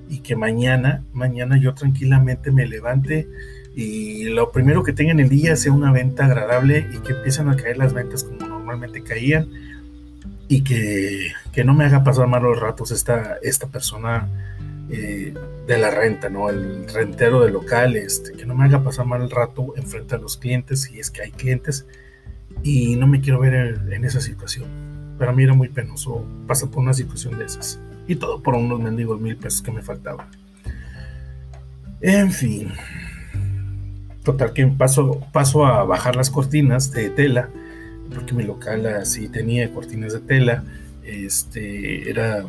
y 0.10 0.20
que 0.20 0.38
mañana, 0.38 1.04
mañana 1.12 1.58
yo 1.58 1.74
tranquilamente 1.74 2.52
me 2.52 2.68
levante 2.68 3.28
y 3.76 4.26
lo 4.26 4.52
primero 4.52 4.84
que 4.84 4.94
tenga 4.94 5.12
en 5.12 5.20
el 5.20 5.30
día 5.30 5.56
sea 5.56 5.72
una 5.72 5.92
venta 5.92 6.26
agradable 6.26 6.88
y 6.94 7.00
que 7.00 7.14
empiecen 7.14 7.50
a 7.50 7.56
caer 7.56 7.78
las 7.78 7.94
ventas 7.94 8.24
como 8.24 8.48
normalmente 8.48 9.02
caían 9.02 9.50
y 10.48 10.62
que, 10.62 11.32
que 11.52 11.64
no 11.64 11.74
me 11.74 11.86
haga 11.86 12.04
pasar 12.04 12.28
malos 12.28 12.60
ratos 12.60 12.92
esta, 12.92 13.38
esta 13.42 13.68
persona 13.68 14.30
eh, 14.90 15.34
de 15.66 15.78
la 15.78 15.90
renta, 15.92 16.30
¿no? 16.30 16.50
El 16.50 16.88
rentero 16.90 17.42
del 17.42 17.54
local, 17.54 17.96
este, 17.96 18.34
que 18.34 18.46
no 18.46 18.54
me 18.54 18.66
haga 18.66 18.84
pasar 18.84 19.06
mal 19.06 19.30
rato 19.30 19.74
enfrente 19.78 20.16
a 20.16 20.18
los 20.18 20.38
clientes, 20.38 20.82
si 20.82 21.00
es 21.00 21.10
que 21.10 21.22
hay 21.22 21.32
clientes, 21.32 21.86
y 22.64 22.96
no 22.98 23.08
me 23.08 23.22
quiero 23.22 23.40
ver 23.40 23.82
en, 23.92 24.06
esa 24.06 24.20
situación. 24.20 24.68
Para 25.18 25.32
mí 25.32 25.44
era 25.44 25.54
muy 25.54 25.70
penoso 25.70 26.26
pasar 26.48 26.70
por 26.70 26.84
una 26.84 26.94
situación 26.94 27.38
de 27.38 27.46
esas. 27.46 27.80
Y 28.08 28.16
todo 28.16 28.42
por 28.42 28.56
unos 28.56 28.80
mendigos 28.82 29.20
mil 29.22 29.38
pesos 29.38 29.62
que 29.62 29.72
me 29.72 29.82
faltaban. 29.82 30.28
En 32.02 32.32
fin. 32.32 32.70
Total 34.24 34.54
que 34.54 34.68
paso, 34.68 35.26
paso 35.32 35.66
a 35.66 35.84
bajar 35.86 36.16
las 36.16 36.30
cortinas 36.30 36.92
de 36.92 37.10
tela, 37.10 37.50
porque 38.14 38.34
mi 38.34 38.44
local 38.44 38.86
así 38.86 39.30
tenía 39.30 39.74
cortinas 39.74 40.14
de 40.14 40.20
tela. 40.20 40.64
Este 41.04 42.10
era 42.10 42.46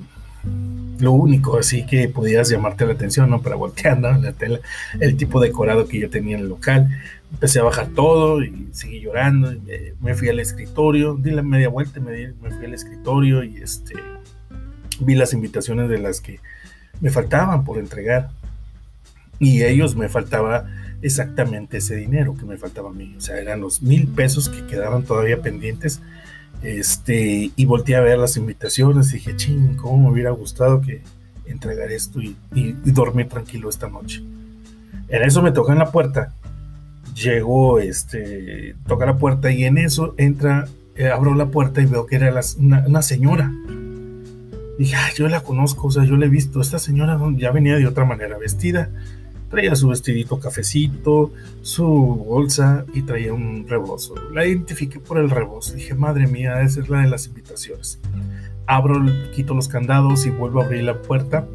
lo 0.98 1.12
único 1.12 1.58
así 1.58 1.86
que 1.86 2.08
podías 2.08 2.48
llamarte 2.48 2.86
la 2.86 2.92
atención, 2.92 3.30
¿no? 3.30 3.42
Para 3.42 3.56
volteando 3.56 4.10
la 4.12 4.32
tela, 4.32 4.60
el 5.00 5.16
tipo 5.16 5.40
de 5.40 5.48
decorado 5.48 5.86
que 5.86 5.98
yo 6.00 6.10
tenía 6.10 6.36
en 6.36 6.42
el 6.42 6.48
local. 6.48 6.88
Empecé 7.32 7.60
a 7.60 7.64
bajar 7.64 7.88
todo 7.88 8.42
y 8.42 8.68
seguí 8.72 9.00
llorando. 9.00 9.52
me, 10.00 10.14
fui 10.14 10.28
al 10.28 10.40
escritorio, 10.40 11.14
di 11.14 11.30
la 11.30 11.42
media 11.42 11.68
vuelta, 11.68 12.00
me, 12.00 12.32
me 12.40 12.50
fui 12.50 12.66
al 12.66 12.74
escritorio 12.74 13.42
y 13.42 13.56
este 13.56 13.94
vi 15.00 15.14
las 15.14 15.32
invitaciones 15.32 15.88
de 15.88 15.98
las 15.98 16.20
que 16.20 16.40
me 17.00 17.10
faltaban 17.10 17.64
por 17.64 17.78
entregar. 17.78 18.30
Y 19.38 19.64
ellos 19.64 19.96
me 19.96 20.08
faltaba 20.08 20.66
exactamente 21.02 21.78
ese 21.78 21.96
dinero 21.96 22.36
que 22.36 22.46
me 22.46 22.56
faltaba 22.56 22.90
a 22.90 22.92
mí. 22.92 23.14
O 23.18 23.20
sea, 23.20 23.38
eran 23.38 23.60
los 23.60 23.82
mil 23.82 24.06
pesos 24.08 24.48
que 24.48 24.64
quedaban 24.66 25.02
todavía 25.02 25.42
pendientes. 25.42 26.00
Este, 26.64 27.52
y 27.54 27.64
volteé 27.66 27.96
a 27.96 28.00
ver 28.00 28.18
las 28.18 28.38
invitaciones 28.38 29.10
y 29.10 29.16
dije, 29.16 29.36
ching, 29.36 29.76
cómo 29.76 30.04
me 30.04 30.12
hubiera 30.12 30.30
gustado 30.30 30.80
que 30.80 31.02
entregar 31.44 31.92
esto 31.92 32.22
y, 32.22 32.36
dormir 32.86 33.28
tranquilo 33.28 33.68
esta 33.68 33.88
noche. 33.88 34.22
En 35.08 35.22
eso 35.22 35.42
me 35.42 35.52
tocan 35.52 35.78
la 35.78 35.92
puerta. 35.92 36.32
Llego, 37.14 37.78
este, 37.78 38.76
toca 38.86 39.04
la 39.04 39.18
puerta 39.18 39.52
y 39.52 39.64
en 39.64 39.76
eso 39.76 40.14
entra, 40.16 40.66
eh, 40.96 41.08
abro 41.08 41.34
la 41.34 41.46
puerta 41.46 41.82
y 41.82 41.86
veo 41.86 42.06
que 42.06 42.16
era 42.16 42.32
una, 42.58 43.02
señora. 43.02 43.52
Dije, 44.78 44.96
yo 45.16 45.28
la 45.28 45.42
conozco, 45.42 45.88
o 45.88 45.90
sea, 45.90 46.04
yo 46.04 46.16
la 46.16 46.26
he 46.26 46.30
visto. 46.30 46.62
Esta 46.62 46.78
señora 46.78 47.20
ya 47.36 47.52
venía 47.52 47.76
de 47.76 47.86
otra 47.86 48.06
manera 48.06 48.38
vestida 48.38 48.90
Traía 49.54 49.76
su 49.76 49.86
vestidito 49.86 50.40
cafecito, 50.40 51.30
su 51.62 51.86
bolsa 51.86 52.84
y 52.92 53.02
traía 53.02 53.32
un 53.32 53.68
rebozo. 53.68 54.16
La 54.32 54.44
identifiqué 54.44 54.98
por 54.98 55.16
el 55.16 55.30
rebozo. 55.30 55.74
Dije, 55.74 55.94
madre 55.94 56.26
mía, 56.26 56.60
esa 56.62 56.80
es 56.80 56.88
la 56.88 57.02
de 57.02 57.08
las 57.08 57.28
invitaciones. 57.28 58.00
Abro, 58.66 59.00
quito 59.32 59.54
los 59.54 59.68
candados 59.68 60.26
y 60.26 60.30
vuelvo 60.30 60.60
a 60.60 60.64
abrir 60.64 60.82
la 60.82 61.00
puerta. 61.00 61.46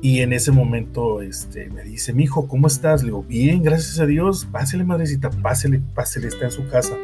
Y 0.00 0.18
en 0.22 0.32
ese 0.32 0.50
momento 0.50 1.22
este, 1.22 1.70
me 1.70 1.84
dice, 1.84 2.12
mi 2.12 2.24
hijo, 2.24 2.48
¿cómo 2.48 2.66
estás? 2.66 3.02
Le 3.02 3.10
digo, 3.10 3.22
bien, 3.22 3.62
gracias 3.62 4.00
a 4.00 4.06
Dios. 4.06 4.44
Pásele, 4.50 4.82
madrecita, 4.82 5.30
pásele, 5.30 5.80
pásele, 5.94 6.26
está 6.26 6.46
en 6.46 6.50
su 6.50 6.66
casa. 6.66 6.96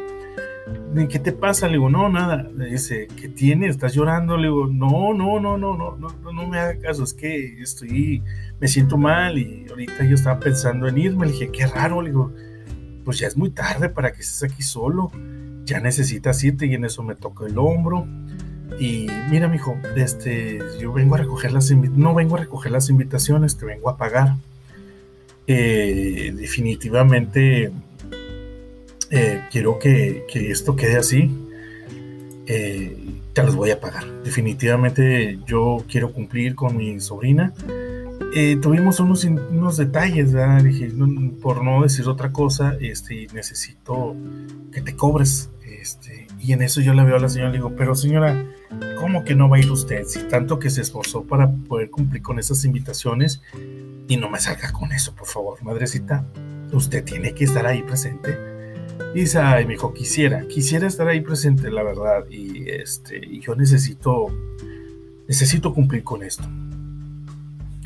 ¿Qué 1.09 1.19
te 1.19 1.31
pasa? 1.31 1.67
Le 1.67 1.73
digo, 1.73 1.89
no, 1.89 2.09
nada. 2.09 2.49
Le 2.55 2.65
dice, 2.65 3.07
¿qué 3.19 3.29
tiene? 3.29 3.67
¿Estás 3.67 3.93
llorando? 3.93 4.37
Le 4.37 4.47
digo, 4.47 4.67
no, 4.67 5.13
no, 5.13 5.39
no, 5.39 5.57
no, 5.57 5.77
no, 5.77 5.95
no, 5.97 6.31
no 6.31 6.47
me 6.47 6.59
haga 6.59 6.79
caso. 6.79 7.03
Es 7.03 7.13
que 7.13 7.61
estoy, 7.61 8.23
me 8.59 8.67
siento 8.67 8.97
mal 8.97 9.37
y 9.37 9.65
ahorita 9.69 10.03
yo 10.05 10.15
estaba 10.15 10.39
pensando 10.39 10.87
en 10.87 10.97
irme. 10.97 11.27
Le 11.27 11.33
dije, 11.33 11.49
qué 11.49 11.67
raro. 11.67 12.01
Le 12.01 12.09
digo, 12.09 12.33
pues 13.05 13.19
ya 13.19 13.27
es 13.27 13.37
muy 13.37 13.51
tarde 13.51 13.89
para 13.89 14.11
que 14.11 14.21
estés 14.21 14.51
aquí 14.51 14.63
solo. 14.63 15.11
Ya 15.65 15.79
necesitas 15.79 16.43
irte 16.43 16.65
y 16.65 16.73
en 16.73 16.85
eso 16.85 17.03
me 17.03 17.15
tocó 17.15 17.45
el 17.45 17.57
hombro. 17.57 18.07
Y 18.79 19.07
mira, 19.29 19.47
mijo, 19.47 19.77
este, 19.95 20.59
yo 20.79 20.93
vengo 20.93 21.15
a 21.15 21.17
recoger 21.17 21.51
las 21.51 21.71
no 21.71 22.13
vengo 22.13 22.35
a 22.35 22.39
recoger 22.39 22.71
las 22.71 22.89
invitaciones, 22.89 23.57
te 23.57 23.65
vengo 23.65 23.89
a 23.89 23.97
pagar. 23.97 24.35
Eh, 25.47 26.33
definitivamente 26.35 27.71
eh, 29.11 29.43
quiero 29.51 29.79
que, 29.79 30.25
esto 30.33 30.75
quede 30.75 30.97
así, 30.97 31.31
eh, 32.45 32.95
te 33.33 33.43
los 33.43 33.55
voy 33.55 33.71
a 33.71 33.79
pagar. 33.79 34.05
Definitivamente 34.23 35.39
yo 35.45 35.83
quiero 35.89 36.11
cumplir 36.11 36.55
con 36.55 36.77
mi 36.77 36.99
sobrina. 36.99 37.53
Eh, 38.35 38.57
tuvimos 38.61 38.99
unos, 38.99 39.23
unos 39.23 39.77
detalles, 39.77 40.33
Dije, 40.63 40.91
por 41.41 41.63
no 41.63 41.81
decir 41.81 42.07
otra 42.07 42.31
cosa, 42.31 42.75
este, 42.79 43.27
necesito 43.33 44.15
que 44.71 44.81
te 44.81 44.95
cobres. 44.95 45.49
Este, 45.65 46.27
y 46.39 46.53
en 46.53 46.61
eso 46.61 46.81
yo 46.81 46.93
le 46.93 47.03
veo 47.03 47.15
a 47.15 47.19
la 47.19 47.29
señora 47.29 47.51
y 47.51 47.53
digo, 47.53 47.73
pero 47.75 47.95
señora, 47.95 48.45
¿cómo 48.99 49.23
que 49.23 49.33
no 49.33 49.49
va 49.49 49.57
a 49.57 49.59
ir 49.59 49.71
usted? 49.71 50.03
Si 50.05 50.19
tanto 50.27 50.59
que 50.59 50.69
se 50.69 50.81
esforzó 50.81 51.23
para 51.23 51.49
poder 51.51 51.89
cumplir 51.89 52.21
con 52.21 52.37
esas 52.37 52.63
invitaciones 52.65 53.41
y 54.07 54.17
no 54.17 54.29
me 54.29 54.39
salga 54.39 54.71
con 54.71 54.91
eso, 54.91 55.15
por 55.15 55.27
favor, 55.27 55.63
madrecita. 55.63 56.25
Usted 56.71 57.03
tiene 57.03 57.33
que 57.33 57.45
estar 57.45 57.65
ahí 57.65 57.81
presente 57.81 58.58
Dice, 59.13 59.39
ay, 59.39 59.65
me 59.65 59.73
dijo, 59.73 59.93
quisiera, 59.93 60.47
quisiera 60.47 60.87
estar 60.87 61.07
ahí 61.07 61.21
presente, 61.21 61.71
la 61.71 61.81
verdad, 61.83 62.25
y 62.29 62.69
este, 62.69 63.21
yo 63.39 63.55
necesito, 63.55 64.27
necesito 65.27 65.73
cumplir 65.73 66.03
con 66.03 66.21
esto. 66.21 66.43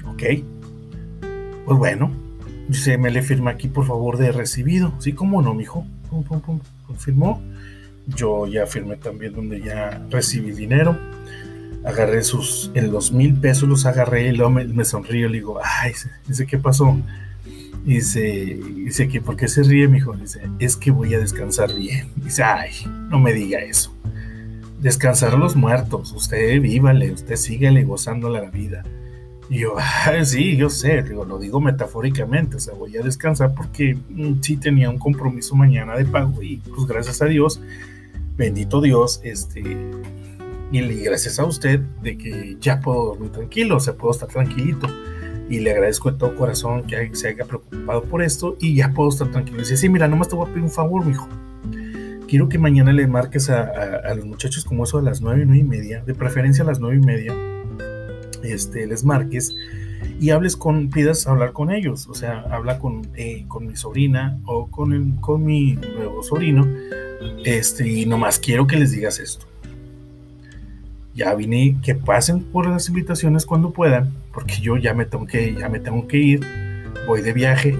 Ok, 0.06 0.24
pues 1.66 1.78
bueno, 1.78 2.12
dice, 2.68 2.98
me 2.98 3.10
le 3.10 3.22
firma 3.22 3.52
aquí, 3.52 3.70
por 3.70 3.86
favor, 3.86 4.18
de 4.18 4.32
recibido. 4.32 4.94
Sí, 5.00 5.14
cómo 5.14 5.42
no, 5.42 5.54
mijo, 5.54 5.86
pum, 6.10 6.24
pum, 6.24 6.42
pum, 6.42 6.60
confirmó. 6.86 7.42
Yo 8.08 8.48
ya 8.48 8.66
firmé 8.66 8.98
también 8.98 9.34
donde 9.34 9.62
ya 9.62 10.06
recibí 10.10 10.52
dinero. 10.52 10.98
Agarré 11.86 12.24
sus, 12.24 12.70
en 12.74 12.92
los 12.92 13.14
mil 13.14 13.34
pesos 13.34 13.68
los 13.68 13.86
agarré 13.86 14.28
y 14.28 14.32
luego 14.34 14.52
me, 14.52 14.66
me 14.66 14.84
sonrío 14.84 15.28
y 15.28 15.30
le 15.30 15.38
digo, 15.38 15.60
ay, 15.64 15.94
dice, 16.28 16.46
¿qué 16.46 16.58
pasó? 16.58 16.98
Dice, 17.86 18.60
dice 18.76 19.10
que, 19.10 19.20
¿por 19.20 19.36
qué 19.36 19.48
se 19.48 19.64
ríe, 19.64 19.88
mi 19.90 19.98
hijo? 19.98 20.14
Dice, 20.14 20.42
es 20.60 20.78
que 20.78 20.92
voy 20.92 21.14
a 21.14 21.20
descansar 21.20 21.74
bien. 21.76 22.08
Dice, 22.16 22.44
ay, 22.44 22.72
no 23.10 23.20
me 23.20 23.34
diga 23.34 23.60
eso. 23.60 23.94
Descansar 24.80 25.38
los 25.38 25.56
muertos. 25.56 26.14
Usted 26.14 26.62
vívale, 26.62 27.12
usted 27.12 27.36
síguele 27.36 27.84
gozándole 27.84 28.42
la 28.42 28.50
vida. 28.50 28.84
Y 29.50 29.60
yo, 29.60 29.76
ay, 29.78 30.26
sí, 30.26 30.56
yo 30.56 30.70
sé, 30.70 31.02
lo 31.04 31.38
digo 31.38 31.60
metafóricamente, 31.60 32.56
o 32.56 32.60
sea, 32.60 32.74
voy 32.74 32.96
a 32.96 33.02
descansar 33.02 33.54
porque 33.54 33.98
mm, 34.10 34.42
sí 34.42 34.56
tenía 34.56 34.90
un 34.90 34.98
compromiso 34.98 35.54
mañana 35.54 35.98
de 35.98 36.06
pago 36.06 36.42
y 36.42 36.58
pues 36.58 36.88
gracias 36.88 37.22
a 37.22 37.26
Dios, 37.26 37.60
bendito 38.38 38.80
Dios, 38.80 39.20
este, 39.24 39.62
y 40.72 40.82
gracias 41.04 41.40
a 41.40 41.46
usted 41.46 41.82
de 42.02 42.18
que 42.18 42.58
ya 42.62 42.80
puedo 42.80 43.08
dormir 43.08 43.32
tranquilo, 43.32 43.78
o 43.78 43.80
sea, 43.82 43.94
puedo 43.94 44.14
estar 44.14 44.30
tranquilito 44.30 44.88
y 45.50 45.60
le 45.60 45.72
agradezco 45.72 46.12
de 46.12 46.18
todo 46.18 46.36
corazón 46.36 46.84
que 46.84 47.16
se 47.16 47.30
haya 47.30 47.46
preocupado 47.46 48.04
por 48.04 48.24
esto 48.24 48.58
y 48.60 48.76
ya 48.76 48.94
puedo 48.94 49.10
estar 49.10 49.30
tranquilo. 49.32 49.60
dice, 49.60 49.78
sí, 49.78 49.90
mira, 49.90 50.08
nomás 50.08 50.30
te 50.30 50.36
voy 50.36 50.46
a 50.46 50.50
pedir 50.50 50.64
un 50.64 50.72
favor, 50.72 51.06
mijo. 51.06 51.28
Quiero 52.28 52.50
que 52.50 52.58
mañana 52.58 52.92
le 52.92 53.06
marques 53.06 53.50
a, 53.50 54.14
los 54.16 54.26
muchachos 54.26 54.66
como 54.66 54.86
eso 54.86 54.98
a 54.98 55.02
las 55.02 55.22
nueve, 55.22 55.44
nueve 55.46 55.62
y 55.62 55.64
media, 55.64 56.04
de 56.04 56.16
preferencia 56.16 56.64
a 56.64 56.68
las 56.68 56.80
nueve 56.80 56.98
y 56.98 57.06
media, 57.06 57.34
este, 58.44 58.88
les 58.88 59.04
marques 59.04 59.56
y 60.20 60.32
hables 60.32 60.58
con, 60.58 60.90
pidas 60.90 61.28
hablar 61.28 61.54
con 61.54 61.72
ellos, 61.72 62.08
o 62.08 62.16
sea, 62.16 62.40
habla 62.50 62.80
con, 62.80 63.08
eh, 63.16 63.46
con 63.48 63.68
mi 63.68 63.76
sobrina 63.76 64.40
o 64.46 64.68
con, 64.68 65.18
con 65.18 65.46
mi 65.46 65.74
nuevo 65.74 66.24
sobrino, 66.24 66.68
este, 67.46 67.88
y 67.88 68.06
nomás 68.06 68.40
quiero 68.40 68.66
que 68.66 68.78
les 68.78 68.92
digas 68.92 69.20
esto 69.20 69.53
ya 71.16 71.34
vine, 71.36 71.78
que 71.84 71.96
pasen 71.96 72.44
por 72.44 72.68
las 72.68 72.90
invitaciones 72.90 73.46
cuando 73.46 73.72
puedan, 73.72 74.14
porque 74.34 74.56
yo 74.56 74.78
ya 74.78 74.94
me 74.94 75.06
tengo 75.06 75.26
que, 75.26 75.54
ya 75.54 75.70
me 75.70 75.80
tengo 75.80 76.08
que 76.08 76.18
ir, 76.18 76.42
voy 77.08 77.22
de 77.22 77.34
viaje, 77.34 77.78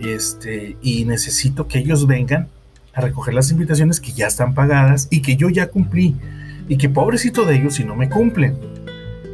este, 0.00 0.76
y 0.82 1.04
necesito 1.04 1.66
que 1.66 1.78
ellos 1.78 2.06
vengan 2.06 2.48
a 2.92 3.00
recoger 3.00 3.34
las 3.34 3.50
invitaciones 3.50 4.00
que 4.00 4.12
ya 4.12 4.26
están 4.26 4.54
pagadas 4.54 5.08
y 5.10 5.20
que 5.20 5.36
yo 5.36 5.50
ya 5.50 5.68
cumplí, 5.68 6.16
y 6.68 6.76
que 6.76 6.88
pobrecito 6.88 7.44
de 7.44 7.56
ellos 7.56 7.74
si 7.74 7.84
no 7.84 7.96
me 7.96 8.08
cumplen. 8.08 8.56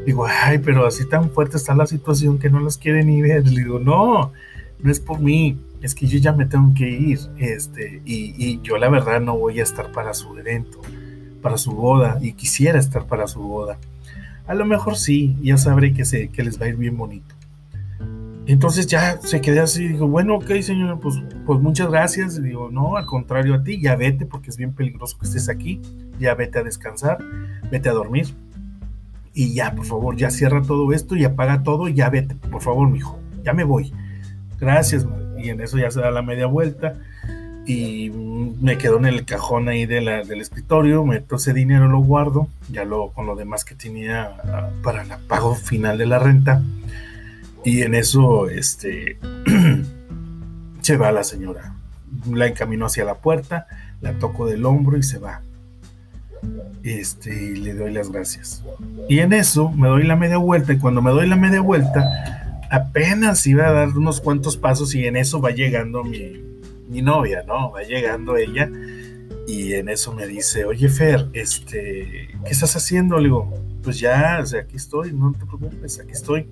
Digo, 0.07 0.27
ay, 0.27 0.59
pero 0.59 0.87
así 0.87 1.09
tan 1.09 1.31
fuerte 1.31 1.57
está 1.57 1.75
la 1.75 1.87
situación 1.87 2.39
que 2.39 2.51
no 2.51 2.59
las 2.59 2.77
quieren 2.77 3.07
ni 3.07 3.23
ver. 3.23 3.47
Le 3.47 3.63
digo, 3.63 3.79
no, 3.79 4.33
no 4.81 4.91
es 4.91 4.99
por 4.99 5.21
mí, 5.21 5.57
es 5.81 5.95
que 5.95 6.07
yo 6.07 6.19
ya 6.19 6.33
me 6.33 6.47
tengo 6.47 6.75
que 6.75 6.89
ir, 6.89 7.21
este, 7.39 8.03
y, 8.05 8.35
y 8.37 8.61
yo 8.63 8.79
la 8.79 8.89
verdad 8.89 9.21
no 9.21 9.37
voy 9.39 9.61
a 9.61 9.63
estar 9.63 9.93
para 9.93 10.15
su 10.15 10.37
evento 10.37 10.81
para 11.43 11.59
su 11.59 11.73
boda 11.73 12.19
y 12.23 12.33
quisiera 12.33 12.79
estar 12.79 13.07
para 13.07 13.27
su 13.27 13.41
boda. 13.41 13.79
A 14.47 14.55
lo 14.55 14.65
mejor 14.65 14.97
sí, 14.97 15.37
ya 15.43 15.57
sabré 15.57 15.93
que, 15.93 16.05
sé, 16.05 16.29
que 16.29 16.43
les 16.43 16.61
va 16.61 16.67
a 16.67 16.69
ir 16.69 16.77
bien 16.77 16.97
bonito. 16.97 17.35
Entonces 18.47 18.87
ya 18.87 19.21
se 19.21 19.41
quedé 19.41 19.61
así, 19.61 19.87
digo, 19.87 20.09
bueno, 20.09 20.37
ok, 20.37 20.51
señora, 20.63 20.97
pues, 20.97 21.17
pues 21.47 21.61
muchas 21.61 21.91
gracias. 21.91 22.43
digo, 22.43 22.71
no, 22.71 22.97
al 22.97 23.07
contrario 23.07 23.55
a 23.55 23.63
ti, 23.63 23.81
ya 23.81 23.95
vete 23.95 24.27
porque 24.27 24.51
es 24.51 24.57
bien 24.57 24.73
peligroso 24.73 25.17
que 25.19 25.27
estés 25.27 25.49
aquí, 25.49 25.81
ya 26.19 26.35
vete 26.35 26.59
a 26.59 26.63
descansar, 26.63 27.19
vete 27.71 27.89
a 27.89 27.93
dormir. 27.93 28.35
Y 29.35 29.55
ya, 29.55 29.75
por 29.75 29.87
favor, 29.87 30.17
ya 30.17 30.31
cierra 30.31 30.61
todo 30.63 30.93
esto 30.93 31.17
y 31.17 31.25
apaga 31.25 31.63
todo 31.63 31.89
y 31.89 31.95
ya 31.95 32.11
vete, 32.11 32.35
por 32.35 32.61
favor, 32.61 32.89
mijo, 32.89 33.19
ya 33.45 33.53
me 33.53 33.65
voy. 33.65 33.93
Gracias, 34.59 35.07
y 35.39 35.51
en 35.51 35.61
eso 35.61 35.79
ya 35.79 35.91
se 35.91 36.01
da 36.01 36.11
la 36.11 36.23
media 36.23 36.47
vuelta 36.47 36.97
y 37.66 38.11
me 38.11 38.76
quedo 38.76 38.97
en 38.97 39.07
el 39.07 39.25
cajón 39.25 39.69
ahí 39.69 39.87
de 39.87 40.00
la, 40.00 40.25
del 40.25 40.40
escritorio, 40.40 41.04
meto 41.04 41.37
ese 41.37 41.52
dinero, 41.52 41.88
lo 41.88 42.00
guardo, 42.00 42.49
ya 42.71 42.85
lo 42.85 43.11
con 43.11 43.26
lo 43.26 43.37
demás 43.37 43.64
que 43.64 43.75
tenía 43.75 44.37
ah, 44.45 44.71
para 44.83 45.02
el 45.02 45.11
pago 45.28 45.54
final 45.54 45.99
de 45.99 46.07
la 46.07 46.19
renta. 46.19 46.62
Y 47.64 47.83
en 47.83 47.95
eso, 47.95 48.49
este, 48.49 49.19
se 50.81 50.97
va 50.97 51.12
la 51.12 51.23
señora. 51.23 51.75
La 52.31 52.47
encamino 52.47 52.87
hacia 52.87 53.04
la 53.04 53.14
puerta, 53.14 53.66
la 54.00 54.12
toco 54.14 54.47
del 54.47 54.66
hombro 54.66 54.99
y 54.99 55.02
se 55.04 55.19
va. 55.19 55.42
Este, 56.83 57.33
y 57.33 57.57
le 57.57 57.75
doy 57.75 57.92
las 57.92 58.11
gracias. 58.11 58.64
Y 59.09 59.21
en 59.21 59.33
eso 59.33 59.71
me 59.71 59.87
doy 59.87 60.02
la 60.02 60.16
media 60.16 60.38
vuelta 60.38 60.73
y 60.73 60.78
cuando 60.78 61.00
me 61.00 61.12
doy 61.12 61.28
la 61.28 61.37
media 61.37 61.61
vuelta, 61.61 62.59
apenas 62.71 63.47
iba 63.47 63.69
a 63.69 63.73
dar 63.73 63.88
unos 63.90 64.21
cuantos 64.21 64.57
pasos 64.57 64.95
y 64.97 65.07
en 65.07 65.16
eso 65.16 65.40
va 65.40 65.52
llegando 65.52 66.02
mi, 66.02 66.52
mi 66.93 67.03
novia, 67.03 67.43
¿no? 67.47 67.73
Va 67.73 67.83
llegando 67.83 68.37
ella 68.37 68.71
y 69.47 69.75
en 69.75 69.89
eso 69.89 70.13
me 70.13 70.27
dice, 70.27 70.65
oye 70.65 70.89
Fer, 70.89 71.29
este, 71.33 72.29
¿qué 72.45 72.51
estás 72.51 72.77
haciendo? 72.77 73.17
Le 73.17 73.25
digo, 73.25 73.53
pues 73.83 73.99
ya, 73.99 74.39
o 74.41 74.47
sea, 74.47 74.61
aquí 74.61 74.77
estoy, 74.77 75.13
no 75.13 75.33
te 75.33 75.45
preocupes, 75.45 75.99
aquí 75.99 76.13
estoy. 76.13 76.49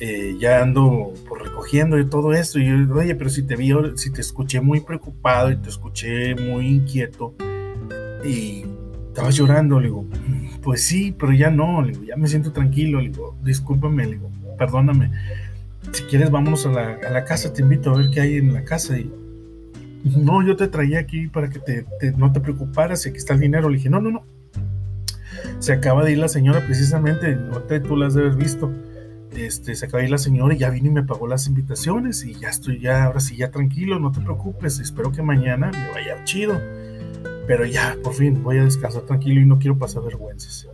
Eh, 0.00 0.36
ya 0.40 0.60
ando 0.60 1.12
por 1.28 1.42
recogiendo 1.42 1.98
y 2.00 2.06
todo 2.06 2.32
esto. 2.32 2.58
Y 2.58 2.66
yo, 2.66 2.94
oye, 2.94 3.14
pero 3.14 3.30
si 3.30 3.44
te 3.44 3.54
vi, 3.54 3.72
si 3.94 4.12
te 4.12 4.20
escuché 4.20 4.60
muy 4.60 4.80
preocupado 4.80 5.52
y 5.52 5.56
te 5.56 5.68
escuché 5.68 6.34
muy 6.34 6.66
inquieto 6.66 7.34
y 8.24 8.64
estabas 9.08 9.36
llorando, 9.36 9.78
le 9.78 9.86
digo, 9.86 10.04
pues 10.62 10.82
sí, 10.82 11.14
pero 11.16 11.32
ya 11.32 11.50
no, 11.50 11.88
ya 11.88 12.16
me 12.16 12.26
siento 12.26 12.52
tranquilo, 12.52 13.00
le 13.00 13.10
digo, 13.10 13.36
discúlpame, 13.44 14.06
le 14.06 14.12
digo, 14.12 14.30
perdóname. 14.58 15.12
Si 15.92 16.02
quieres, 16.04 16.30
vámonos 16.30 16.66
a 16.66 16.70
la, 16.70 16.98
a 17.06 17.10
la 17.10 17.24
casa, 17.24 17.52
te 17.52 17.62
invito 17.62 17.90
a 17.90 17.98
ver 17.98 18.10
qué 18.10 18.20
hay 18.20 18.36
en 18.38 18.52
la 18.52 18.64
casa. 18.64 18.98
Y 18.98 19.12
no, 20.04 20.46
yo 20.46 20.54
te 20.56 20.68
traía 20.68 20.98
aquí 20.98 21.28
para 21.28 21.48
que 21.48 21.58
te, 21.58 21.86
no 22.16 22.30
te 22.30 22.40
preocuparas 22.40 23.06
aquí 23.06 23.16
está 23.16 23.34
el 23.34 23.40
dinero. 23.40 23.68
Le 23.68 23.78
dije, 23.78 23.90
no, 23.90 24.00
no, 24.00 24.10
no. 24.10 24.24
Se 25.58 25.72
acaba 25.72 26.04
de 26.04 26.12
ir 26.12 26.18
la 26.18 26.28
señora 26.28 26.64
precisamente, 26.66 27.38
tú 27.86 27.96
la 27.96 28.06
has 28.06 28.14
de 28.14 28.20
haber 28.20 28.36
visto. 28.36 28.70
Este, 29.34 29.74
se 29.74 29.86
acaba 29.86 30.00
de 30.00 30.04
ir 30.04 30.10
la 30.10 30.18
señora 30.18 30.54
y 30.54 30.58
ya 30.58 30.70
vino 30.70 30.88
y 30.88 30.90
me 30.90 31.02
pagó 31.02 31.26
las 31.26 31.48
invitaciones 31.48 32.24
y 32.24 32.34
ya 32.34 32.50
estoy 32.50 32.78
ya, 32.80 33.04
ahora 33.04 33.18
sí, 33.18 33.36
ya 33.36 33.50
tranquilo, 33.50 33.98
no 33.98 34.12
te 34.12 34.20
preocupes, 34.20 34.78
espero 34.78 35.10
que 35.10 35.22
mañana 35.22 35.70
me 35.72 35.90
vaya 35.90 36.22
chido. 36.24 36.60
Pero 37.46 37.64
ya, 37.66 37.96
por 38.02 38.14
fin, 38.14 38.42
voy 38.42 38.58
a 38.58 38.64
descansar 38.64 39.02
tranquilo 39.02 39.40
y 39.40 39.46
no 39.46 39.58
quiero 39.58 39.76
pasar 39.76 40.02
vergüenzas. 40.02 40.68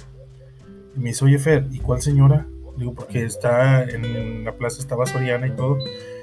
Y 0.97 1.01
me 1.01 1.11
dice, 1.11 1.25
oye 1.25 1.39
Fer, 1.39 1.69
¿y 1.71 1.79
cuál 1.79 2.03
señora? 2.03 2.47
Digo, 2.77 2.95
porque 2.95 3.25
está 3.25 3.83
en 3.85 4.45
la 4.45 4.57
plaza, 4.57 4.81
estaba 4.81 5.07
Soriana 5.07 5.47
y 5.47 5.51
todo. 5.51 5.79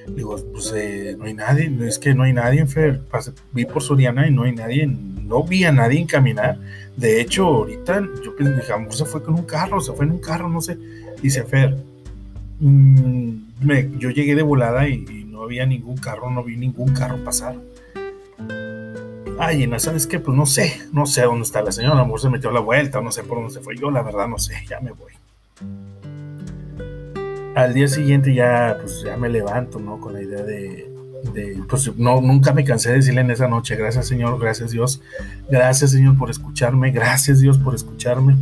Digo, 0.07 0.37
pues 0.53 0.73
eh, 0.75 1.15
no 1.17 1.25
hay 1.25 1.33
nadie, 1.33 1.71
es 1.85 1.99
que 1.99 2.13
no 2.13 2.23
hay 2.23 2.33
nadie, 2.33 2.65
Fer. 2.65 3.01
vi 3.51 3.65
por 3.65 3.83
Soriana 3.83 4.27
y 4.27 4.31
no 4.31 4.43
hay 4.43 4.53
nadie, 4.53 4.87
no 4.87 5.43
vi 5.43 5.65
a 5.65 5.71
nadie 5.71 6.05
caminar. 6.05 6.57
De 6.95 7.19
hecho, 7.21 7.45
ahorita 7.45 8.01
yo 8.23 8.35
pensé, 8.35 8.63
se 8.89 9.05
fue 9.05 9.21
con 9.21 9.35
un 9.35 9.43
carro, 9.43 9.81
se 9.81 9.93
fue 9.93 10.05
en 10.05 10.11
un 10.11 10.19
carro, 10.19 10.49
no 10.49 10.61
sé. 10.61 10.77
Dice 11.21 11.43
Fer, 11.43 11.77
mm, 12.59 13.31
yo 13.99 14.09
llegué 14.09 14.35
de 14.35 14.43
volada 14.43 14.87
y, 14.87 15.25
no 15.27 15.43
había 15.43 15.67
ningún 15.67 15.97
carro, 15.97 16.31
no 16.31 16.43
vi 16.43 16.57
ningún 16.57 16.93
carro 16.93 17.23
pasar. 17.23 17.55
Ay, 19.37 19.67
no 19.67 19.77
sabes 19.77 20.07
qué, 20.07 20.19
pues 20.19 20.35
no 20.35 20.47
sé, 20.47 20.81
no 20.91 21.05
sé 21.05 21.21
dónde 21.21 21.43
está 21.43 21.61
la 21.61 21.71
señora, 21.71 22.01
a 22.01 22.17
se 22.17 22.29
metió 22.29 22.49
la 22.49 22.59
vuelta, 22.59 23.01
no 23.01 23.11
sé 23.11 23.23
por 23.23 23.37
dónde 23.37 23.53
se 23.53 23.59
fue. 23.59 23.77
Yo 23.77 23.91
la 23.91 24.01
verdad 24.01 24.27
no 24.27 24.39
sé, 24.39 24.55
ya 24.67 24.79
me 24.79 24.91
voy 24.91 25.11
al 27.57 27.73
día 27.73 27.87
siguiente 27.87 28.35
ya, 28.35 28.77
pues 28.79 29.01
ya 29.03 29.17
me 29.17 29.29
levanto, 29.29 29.79
¿no? 29.79 29.99
Con 29.99 30.13
la 30.13 30.21
idea 30.21 30.43
de, 30.43 30.87
pues 31.67 31.91
no, 31.97 32.21
nunca 32.21 32.53
me 32.53 32.63
cansé 32.63 32.89
de 32.89 32.97
decirle 32.97 33.21
en 33.21 33.31
esa 33.31 33.47
noche, 33.47 33.75
gracias 33.75 34.07
Señor, 34.07 34.39
gracias 34.39 34.69
Dios, 34.69 35.01
gracias 35.49 35.89
Señor 35.89 36.15
por 36.19 36.29
escucharme, 36.29 36.91
gracias 36.91 37.39
Dios 37.39 37.57
por 37.57 37.73
escucharme. 37.73 38.35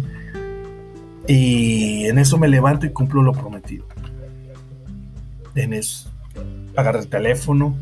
Y 1.27 2.07
en 2.07 2.19
eso 2.19 2.37
me 2.37 2.49
levanto 2.49 2.85
y 2.85 2.89
cumplo 2.89 3.23
lo 3.23 3.31
prometido. 3.31 3.85
En 5.55 5.71
eso, 5.71 6.11
agarré 6.75 6.99
el 6.99 7.07
teléfono. 7.07 7.73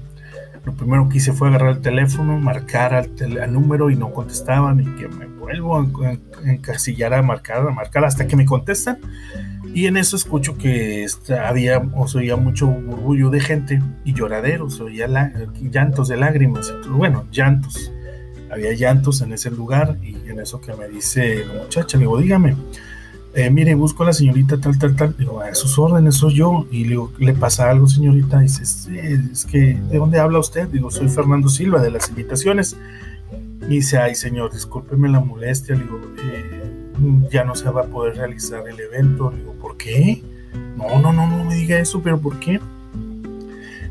Lo 0.65 0.73
primero 0.73 1.09
que 1.09 1.17
hice 1.17 1.33
fue 1.33 1.47
agarrar 1.47 1.77
el 1.77 1.81
teléfono, 1.81 2.37
marcar 2.37 2.93
al, 2.93 3.51
número 3.51 3.89
y 3.89 3.95
no 3.95 4.13
contestaban 4.13 4.79
y 4.79 4.85
que 5.01 5.07
me 5.07 5.25
vuelvo 5.25 5.79
a 5.79 6.17
encasillar 6.45 7.15
a 7.15 7.23
marcar, 7.23 7.67
a 7.67 7.71
marcar 7.71 8.05
hasta 8.05 8.27
que 8.27 8.35
me 8.35 8.45
contestan 8.45 8.99
y 9.73 9.87
en 9.87 9.97
eso 9.97 10.15
escucho 10.15 10.57
que 10.57 11.07
había 11.43 11.79
o 11.95 12.07
se 12.07 12.19
oía 12.19 12.35
mucho 12.35 12.67
murmullo 12.67 13.29
de 13.29 13.39
gente 13.39 13.81
y 14.05 14.13
lloraderos, 14.13 14.79
oía 14.79 15.07
llantos 15.61 16.07
de 16.07 16.17
lágrimas. 16.17 16.73
bueno, 16.89 17.25
llantos. 17.31 17.91
Había 18.51 18.73
llantos 18.73 19.21
en 19.21 19.33
ese 19.33 19.49
lugar 19.49 19.97
y 20.03 20.15
en 20.29 20.39
eso 20.39 20.61
que 20.61 20.73
me 20.75 20.87
dice 20.87 21.43
la 21.45 21.63
muchacha, 21.63 21.97
le 21.97 22.01
digo, 22.01 22.19
dígame, 22.19 22.55
eh, 23.35 23.49
mire, 23.49 23.73
busco 23.73 24.03
a 24.03 24.07
la 24.07 24.13
señorita 24.13 24.59
tal, 24.59 24.77
tal, 24.77 24.95
tal. 24.95 25.15
Digo, 25.17 25.41
a 25.41 25.55
sus 25.55 25.79
órdenes 25.79 26.15
soy 26.15 26.35
yo. 26.35 26.67
Y 26.69 26.83
le 26.83 26.89
digo, 26.91 27.11
¿le 27.17 27.33
pasa 27.33 27.69
algo, 27.69 27.87
señorita? 27.87 28.39
Dice, 28.39 28.61
es 28.61 29.45
que, 29.45 29.73
¿de 29.73 29.97
dónde 29.97 30.19
habla 30.19 30.37
usted? 30.37 30.67
Digo, 30.67 30.91
soy 30.91 31.09
Fernando 31.09 31.49
Silva 31.49 31.81
de 31.81 31.89
las 31.89 32.09
invitaciones. 32.09 32.77
Y 33.63 33.77
dice, 33.77 33.97
ay, 33.97 34.13
señor, 34.13 34.53
discúlpeme 34.53 35.09
la 35.09 35.19
molestia. 35.19 35.75
Le 35.75 35.81
digo, 35.81 35.99
eh, 36.19 36.42
ya 37.29 37.43
no 37.43 37.55
se 37.55 37.69
va 37.69 37.81
a 37.81 37.85
poder 37.85 38.17
realizar 38.17 38.67
el 38.67 38.79
evento. 38.79 39.31
Le 39.31 39.37
digo, 39.37 39.53
¿por 39.53 39.77
qué? 39.77 40.23
No, 40.77 40.99
no, 40.99 41.13
no, 41.13 41.27
no 41.27 41.43
me 41.43 41.55
diga 41.55 41.79
eso, 41.79 42.01
pero 42.01 42.19
¿por 42.19 42.39
qué? 42.39 42.59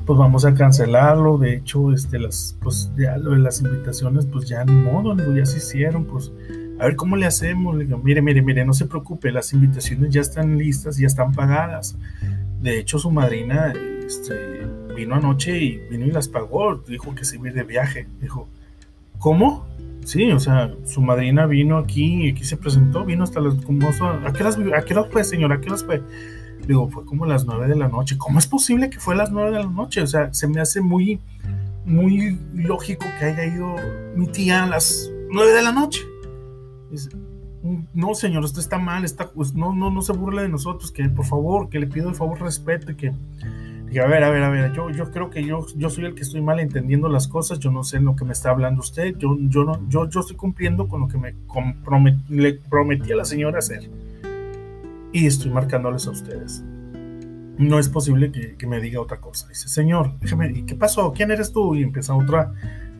Pues 0.04 0.18
vamos 0.18 0.44
a 0.44 0.54
cancelarlo. 0.54 1.38
De 1.38 1.54
hecho, 1.54 1.92
este, 1.92 2.18
las, 2.18 2.56
pues 2.60 2.90
ya 2.96 3.16
lo 3.18 3.32
de 3.32 3.38
las 3.38 3.60
invitaciones, 3.60 4.26
pues 4.26 4.48
ya 4.48 4.64
ni 4.64 4.72
modo, 4.72 5.14
ya 5.34 5.46
se 5.46 5.58
hicieron, 5.58 6.04
pues 6.04 6.32
a 6.78 6.86
ver 6.86 6.96
cómo 6.96 7.16
le 7.16 7.26
hacemos. 7.26 7.76
Le 7.76 7.84
digo, 7.84 7.98
mire, 7.98 8.22
mire, 8.22 8.42
mire, 8.42 8.64
no 8.64 8.72
se 8.72 8.86
preocupe, 8.86 9.30
las 9.30 9.52
invitaciones 9.52 10.10
ya 10.10 10.20
están 10.20 10.58
listas, 10.58 10.96
ya 10.96 11.06
están 11.06 11.32
pagadas. 11.32 11.96
De 12.60 12.78
hecho, 12.78 12.98
su 12.98 13.10
madrina 13.10 13.72
este, 14.04 14.66
vino 14.94 15.14
anoche 15.14 15.58
y 15.58 15.78
vino 15.90 16.06
y 16.06 16.10
las 16.10 16.28
pagó. 16.28 16.76
Dijo 16.76 17.14
que 17.14 17.24
se 17.24 17.36
iba 17.36 17.50
de 17.50 17.62
viaje. 17.62 18.06
Dijo, 18.20 18.48
¿cómo? 19.18 19.66
Sí, 20.04 20.30
o 20.32 20.40
sea, 20.40 20.74
su 20.84 21.00
madrina 21.00 21.46
vino 21.46 21.78
aquí 21.78 22.26
y 22.26 22.30
aquí 22.30 22.44
se 22.44 22.56
presentó, 22.56 23.04
vino 23.04 23.24
hasta 23.24 23.40
las 23.40 23.54
como 23.64 23.88
¿a 23.88 24.32
qué 24.32 24.42
horas, 24.42 25.08
fue, 25.10 25.24
señora? 25.24 25.56
¿A 25.56 25.60
qué 25.60 25.68
horas 25.68 25.84
fue? 25.84 26.02
Digo, 26.66 26.88
fue 26.88 27.04
como 27.04 27.26
las 27.26 27.44
nueve 27.44 27.68
de 27.68 27.76
la 27.76 27.88
noche. 27.88 28.16
¿Cómo 28.18 28.38
es 28.38 28.46
posible 28.46 28.90
que 28.90 28.98
fue 28.98 29.14
las 29.14 29.30
nueve 29.30 29.50
de 29.50 29.62
la 29.62 29.70
noche? 29.70 30.02
O 30.02 30.06
sea, 30.06 30.32
se 30.34 30.48
me 30.48 30.60
hace 30.60 30.80
muy, 30.80 31.20
muy 31.84 32.38
lógico 32.54 33.06
que 33.18 33.26
haya 33.26 33.44
ido 33.46 33.76
mi 34.16 34.26
tía 34.26 34.64
a 34.64 34.66
las 34.66 35.10
nueve 35.30 35.52
de 35.52 35.62
la 35.62 35.72
noche. 35.72 36.00
no, 37.94 38.14
señor, 38.14 38.44
usted 38.44 38.60
está 38.60 38.78
mal, 38.78 39.04
está, 39.04 39.30
pues, 39.30 39.54
no, 39.54 39.72
no, 39.72 39.90
no 39.90 40.02
se 40.02 40.12
burle 40.12 40.42
de 40.42 40.48
nosotros, 40.48 40.90
que 40.90 41.08
por 41.08 41.26
favor, 41.26 41.68
que 41.68 41.78
le 41.78 41.86
pido 41.86 42.08
el 42.08 42.14
favor 42.14 42.40
respeto 42.40 42.96
que 42.96 43.12
a 43.98 44.06
ver, 44.06 44.24
a 44.24 44.30
ver, 44.30 44.42
a 44.42 44.48
ver, 44.48 44.72
yo, 44.72 44.90
yo 44.90 45.10
creo 45.10 45.30
que 45.30 45.44
yo, 45.44 45.66
yo 45.76 45.90
soy 45.90 46.06
el 46.06 46.14
que 46.14 46.22
estoy 46.22 46.40
mal 46.40 46.60
entendiendo 46.60 47.08
las 47.08 47.28
cosas, 47.28 47.58
yo 47.58 47.70
no 47.70 47.84
sé 47.84 47.98
en 47.98 48.04
lo 48.04 48.16
que 48.16 48.24
me 48.24 48.32
está 48.32 48.50
hablando 48.50 48.80
usted, 48.80 49.16
yo, 49.18 49.36
yo, 49.40 49.64
no, 49.64 49.86
yo, 49.88 50.08
yo 50.08 50.20
estoy 50.20 50.36
cumpliendo 50.36 50.88
con 50.88 51.00
lo 51.02 51.08
que 51.08 51.18
me 51.18 51.34
le 52.28 52.54
prometí 52.54 53.12
a 53.12 53.16
la 53.16 53.24
señora 53.24 53.58
hacer. 53.58 53.90
Y 55.12 55.26
estoy 55.26 55.50
marcándoles 55.50 56.06
a 56.06 56.10
ustedes. 56.10 56.64
No 57.58 57.78
es 57.78 57.88
posible 57.88 58.32
que, 58.32 58.56
que 58.56 58.66
me 58.66 58.80
diga 58.80 59.00
otra 59.00 59.20
cosa. 59.20 59.48
Dice, 59.48 59.68
señor, 59.68 60.18
déjame, 60.20 60.50
¿y 60.50 60.62
qué 60.62 60.74
pasó? 60.74 61.12
¿Quién 61.12 61.30
eres 61.30 61.52
tú? 61.52 61.74
Y 61.74 61.82
empieza 61.82 62.14
otra 62.14 62.52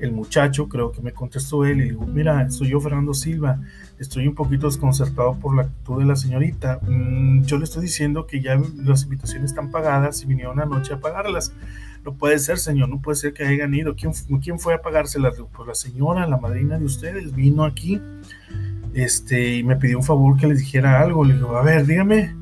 el 0.03 0.11
muchacho, 0.11 0.69
creo 0.69 0.91
que 0.91 1.01
me 1.01 1.13
contestó 1.13 1.65
él, 1.65 1.81
y 1.81 1.85
digo, 1.91 2.05
mira, 2.05 2.51
soy 2.51 2.71
yo 2.71 2.81
Fernando 2.81 3.15
Silva, 3.15 3.61
estoy 4.01 4.27
un 4.27 4.35
poquito 4.35 4.67
desconcertado 4.67 5.39
por 5.39 5.55
la 5.55 5.63
actitud 5.63 6.01
de 6.01 6.07
la 6.07 6.17
señorita. 6.17 6.81
Mm, 6.83 7.45
yo 7.45 7.57
le 7.57 7.65
estoy 7.65 7.83
diciendo 7.83 8.27
que 8.27 8.41
ya 8.41 8.61
las 8.79 9.05
invitaciones 9.05 9.51
están 9.51 9.71
pagadas 9.71 10.21
y 10.23 10.27
vinieron 10.27 10.59
anoche 10.59 10.95
a 10.95 11.01
pagarlas. 11.01 11.55
No 12.05 12.15
puede 12.15 12.41
ser, 12.41 12.59
señor, 12.59 12.89
no 12.89 13.01
puede 13.01 13.15
ser 13.15 13.33
que 13.33 13.45
hayan 13.45 13.73
ido. 13.75 13.95
¿Quién, 13.95 14.13
quién 14.43 14.59
fue 14.59 14.75
a 14.75 14.83
pagárselas? 14.83 15.35
Pues 15.53 15.69
la 15.69 15.75
señora, 15.77 16.27
la 16.27 16.37
madrina 16.37 16.81
de 16.81 16.85
ustedes, 16.85 17.33
vino 17.33 17.65
aquí 17.65 18.01
este, 18.95 19.59
y 19.59 19.63
me 19.63 19.77
pidió 19.77 19.99
un 19.99 20.05
favor 20.05 20.37
que 20.37 20.49
les 20.49 20.59
dijera 20.59 21.01
algo. 21.01 21.25
Le 21.25 21.35
digo, 21.35 21.57
a 21.57 21.63
ver, 21.63 21.87
dígame. 21.87 22.35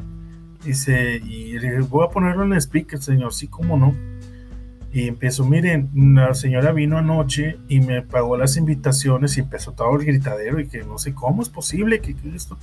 Dice, 0.64 1.16
y 1.16 1.58
le 1.58 1.80
voy 1.80 2.06
a 2.06 2.10
ponerlo 2.10 2.42
en 2.44 2.54
speaker, 2.54 3.02
señor, 3.02 3.34
sí, 3.34 3.48
cómo 3.48 3.76
no 3.76 4.09
Y 4.92 5.06
empiezo, 5.06 5.44
miren, 5.44 5.90
la 5.94 6.34
señora 6.34 6.72
vino 6.72 6.98
anoche 6.98 7.58
y 7.68 7.80
me 7.80 8.02
pagó 8.02 8.36
las 8.36 8.56
invitaciones 8.56 9.36
y 9.36 9.40
empezó 9.40 9.72
todo 9.72 9.94
el 9.96 10.04
gritadero 10.04 10.58
y 10.58 10.66
que 10.66 10.82
no 10.82 10.98
sé 10.98 11.14
cómo 11.14 11.42
es 11.42 11.48
posible 11.48 12.00
que, 12.00 12.16
esto 12.34 12.58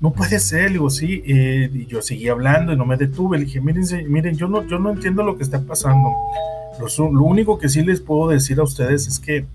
no 0.00 0.12
puede 0.12 0.38
ser. 0.38 0.70
Digo, 0.70 0.90
sí, 0.90 1.22
eh, 1.26 1.68
y 1.72 1.86
yo 1.86 2.00
seguí 2.00 2.28
hablando 2.28 2.72
y 2.72 2.76
no 2.76 2.86
me 2.86 2.96
detuve. 2.96 3.38
Le 3.38 3.46
dije, 3.46 3.60
miren, 3.60 3.84
miren, 4.08 4.36
yo 4.36 4.46
no, 4.46 4.66
yo 4.66 4.78
no 4.78 4.90
entiendo 4.90 5.24
lo 5.24 5.36
que 5.36 5.42
está 5.42 5.60
pasando. 5.60 6.08
Lo, 6.78 7.10
lo 7.10 7.22
único 7.22 7.58
que 7.58 7.68
sí 7.68 7.82
les 7.82 8.00
puedo 8.00 8.30
decir 8.30 8.60
a 8.60 8.62
ustedes 8.62 9.08
es 9.08 9.18
que 9.18 9.46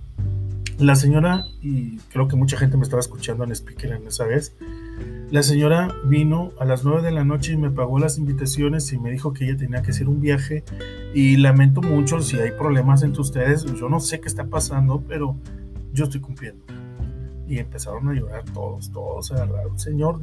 la 0.79 0.95
señora, 0.95 1.45
y 1.61 1.97
creo 2.11 2.27
que 2.27 2.35
mucha 2.35 2.57
gente 2.57 2.77
me 2.77 2.83
estaba 2.83 2.99
escuchando 2.99 3.43
en 3.43 3.51
speaker 3.51 3.93
en 3.93 4.07
esa 4.07 4.25
vez, 4.25 4.53
la 5.29 5.43
señora 5.43 5.93
vino 6.05 6.53
a 6.57 6.63
las 6.63 6.85
9 6.85 7.01
de 7.01 7.11
la 7.11 7.25
noche 7.25 7.51
y 7.51 7.57
me 7.57 7.69
pagó 7.69 7.99
las 7.99 8.17
invitaciones 8.17 8.93
y 8.93 8.97
me 8.97 9.11
dijo 9.11 9.33
que 9.33 9.43
ella 9.43 9.57
tenía 9.57 9.81
que 9.81 9.91
hacer 9.91 10.07
un 10.07 10.21
viaje 10.21 10.63
y 11.13 11.35
lamento 11.35 11.81
mucho 11.81 12.21
si 12.21 12.37
hay 12.39 12.51
problemas 12.51 13.03
entre 13.03 13.21
ustedes, 13.21 13.65
yo 13.65 13.89
no 13.89 13.99
sé 13.99 14.21
qué 14.21 14.29
está 14.29 14.45
pasando, 14.45 15.03
pero 15.05 15.35
yo 15.91 16.05
estoy 16.05 16.21
cumpliendo. 16.21 16.63
Y 17.45 17.59
empezaron 17.59 18.07
a 18.07 18.13
llorar 18.13 18.43
todos, 18.53 18.91
todos 18.91 19.31
agarraron. 19.31 19.77
Señor, 19.79 20.19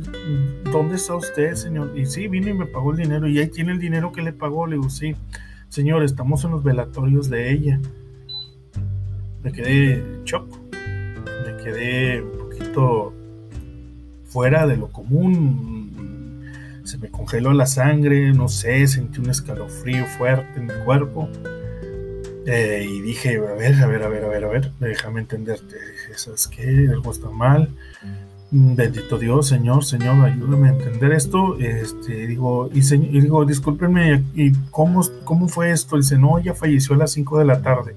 ¿dónde 0.71 0.97
está 0.97 1.15
usted, 1.17 1.55
señor? 1.55 1.99
Y 1.99 2.07
sí, 2.07 2.29
vino 2.29 2.49
y 2.49 2.55
me 2.55 2.67
pagó 2.67 2.93
el 2.93 2.99
dinero 2.99 3.29
y 3.29 3.39
ahí 3.39 3.49
tiene 3.49 3.73
el 3.73 3.79
dinero 3.79 4.13
que 4.13 4.23
le 4.23 4.33
pagó. 4.33 4.67
Le 4.67 4.77
digo, 4.77 4.89
sí, 4.89 5.17
señor, 5.69 6.03
estamos 6.03 6.45
en 6.45 6.53
los 6.53 6.63
velatorios 6.63 7.29
de 7.29 7.53
ella. 7.53 7.81
Me 9.43 9.53
quedé 9.53 10.03
choco, 10.25 10.59
me 10.71 11.63
quedé 11.63 12.23
un 12.23 12.39
poquito 12.39 13.13
fuera 14.35 14.67
de 14.67 14.77
lo 14.77 14.89
común. 14.89 16.43
Se 16.83 16.99
me 16.99 17.09
congeló 17.09 17.53
la 17.53 17.67
sangre, 17.67 18.33
no 18.33 18.49
sé, 18.49 18.85
sentí 18.89 19.21
un 19.21 19.31
escalofrío 19.31 20.07
fuerte 20.07 20.59
en 20.59 20.67
mi 20.67 20.73
cuerpo. 20.85 21.29
Eh, 22.45 22.85
y 22.87 23.01
dije, 23.01 23.37
a 23.37 23.55
ver, 23.55 23.75
a 23.81 23.87
ver, 23.87 24.03
a 24.03 24.09
ver, 24.09 24.25
a 24.25 24.29
ver, 24.29 24.45
a 24.45 24.49
ver, 24.49 24.73
déjame 24.81 25.21
entenderte. 25.21 25.77
Dije, 25.77 26.17
¿sabes 26.19 26.49
qué? 26.49 26.89
Algo 26.91 27.13
está 27.13 27.31
mal. 27.31 27.69
Bendito 28.51 29.19
Dios, 29.19 29.47
Señor, 29.47 29.85
Señor, 29.85 30.27
ayúdame 30.27 30.69
a 30.69 30.73
entender 30.73 31.13
esto. 31.13 31.57
Este, 31.61 32.27
digo, 32.27 32.69
y, 32.75 32.81
digo, 32.81 33.45
discúlpenme, 33.45 34.25
¿y 34.35 34.53
cómo, 34.73 35.09
cómo 35.23 35.47
fue 35.47 35.71
esto? 35.71 35.97
Dice, 35.97 36.19
no, 36.19 36.41
ella 36.41 36.55
falleció 36.55 36.97
a 36.97 36.99
las 36.99 37.13
5 37.13 37.39
de 37.39 37.45
la 37.45 37.63
tarde. 37.63 37.95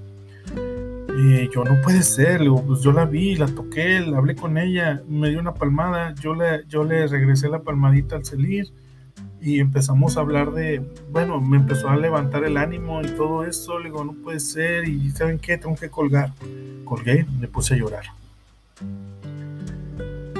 Y 1.19 1.49
yo, 1.49 1.63
no 1.63 1.82
puede 1.82 2.03
ser, 2.03 2.43
pues 2.67 2.82
yo 2.82 2.91
la 2.91 3.06
vi, 3.06 3.36
la 3.36 3.47
toqué, 3.47 3.97
hablé 4.15 4.36
con 4.36 4.56
ella, 4.60 5.01
me 5.10 5.32
dio 5.32 5.39
una 5.39 5.56
palmada, 5.56 6.13
yo 6.21 6.36
le, 6.36 6.63
yo 6.67 6.84
le 6.84 7.08
regresé 7.08 7.49
la 7.49 7.63
palmadita 7.63 8.17
al 8.17 8.23
salir 8.23 8.71
y 9.41 9.60
empezamos 9.60 10.15
a 10.15 10.19
hablar 10.19 10.51
de, 10.51 10.80
bueno, 11.12 11.41
me 11.41 11.58
empezó 11.58 11.89
a 11.89 11.97
levantar 11.97 12.43
el 12.43 12.56
ánimo 12.56 13.01
y 13.01 13.08
todo 13.08 13.45
eso, 13.45 13.80
le 13.80 13.86
digo, 13.86 14.06
no 14.06 14.13
puede 14.13 14.39
ser, 14.39 14.88
y 14.88 15.10
¿saben 15.10 15.39
qué? 15.39 15.58
Tengo 15.58 15.75
que 15.75 15.89
colgar. 15.89 16.34
Colgué, 16.86 17.25
me 17.39 17.47
puse 17.47 17.73
a 17.73 17.77
llorar. 17.77 18.06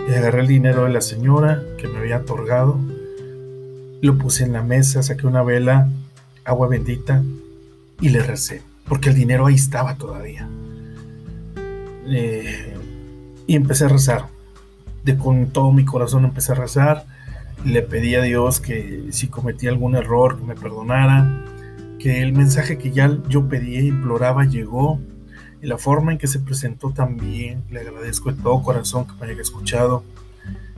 Y 0.08 0.14
agarré 0.14 0.42
el 0.42 0.48
dinero 0.48 0.84
de 0.84 0.90
la 0.90 1.02
señora 1.02 1.60
que 1.80 1.88
me 1.88 1.98
había 1.98 2.18
otorgado, 2.18 2.80
lo 4.04 4.18
puse 4.20 4.44
en 4.44 4.54
la 4.54 4.62
mesa, 4.62 5.02
saqué 5.02 5.26
una 5.26 5.42
vela, 5.42 5.90
agua 6.46 6.68
bendita 6.68 7.24
y 8.00 8.10
le 8.10 8.22
recé, 8.22 8.62
porque 8.88 9.10
el 9.10 9.16
dinero 9.16 9.46
ahí 9.46 9.56
estaba 9.56 9.96
todavía. 9.96 10.48
Eh, 12.08 12.76
y 13.46 13.56
empecé 13.56 13.86
a 13.86 13.90
rezar. 13.90 14.28
De 15.04 15.18
con 15.18 15.48
todo 15.48 15.72
mi 15.72 15.86
corazón 15.86 16.26
empecé 16.26 16.54
a 16.54 16.56
rezar. 16.56 17.06
Le 17.66 17.82
pedí 17.82 18.16
a 18.16 18.22
Dios 18.22 18.60
que 18.60 19.08
si 19.12 19.28
cometí 19.28 19.68
algún 19.68 19.96
error, 19.96 20.42
me 20.42 20.56
perdonara. 20.56 21.46
Que 22.00 22.22
el 22.22 22.34
mensaje 22.34 22.78
que 22.78 22.92
ya 22.92 23.18
yo 23.28 23.48
pedía 23.48 23.80
e 23.80 23.86
imploraba 23.86 24.46
llegó. 24.46 25.00
Y 25.62 25.68
la 25.68 25.78
forma 25.78 26.12
en 26.12 26.18
que 26.18 26.28
se 26.28 26.40
presentó 26.40 26.92
también. 26.92 27.64
Le 27.70 27.82
agradezco 27.82 28.32
de 28.32 28.42
todo 28.42 28.62
corazón 28.64 29.06
que 29.06 29.14
me 29.20 29.32
haya 29.32 29.42
escuchado. 29.42 30.04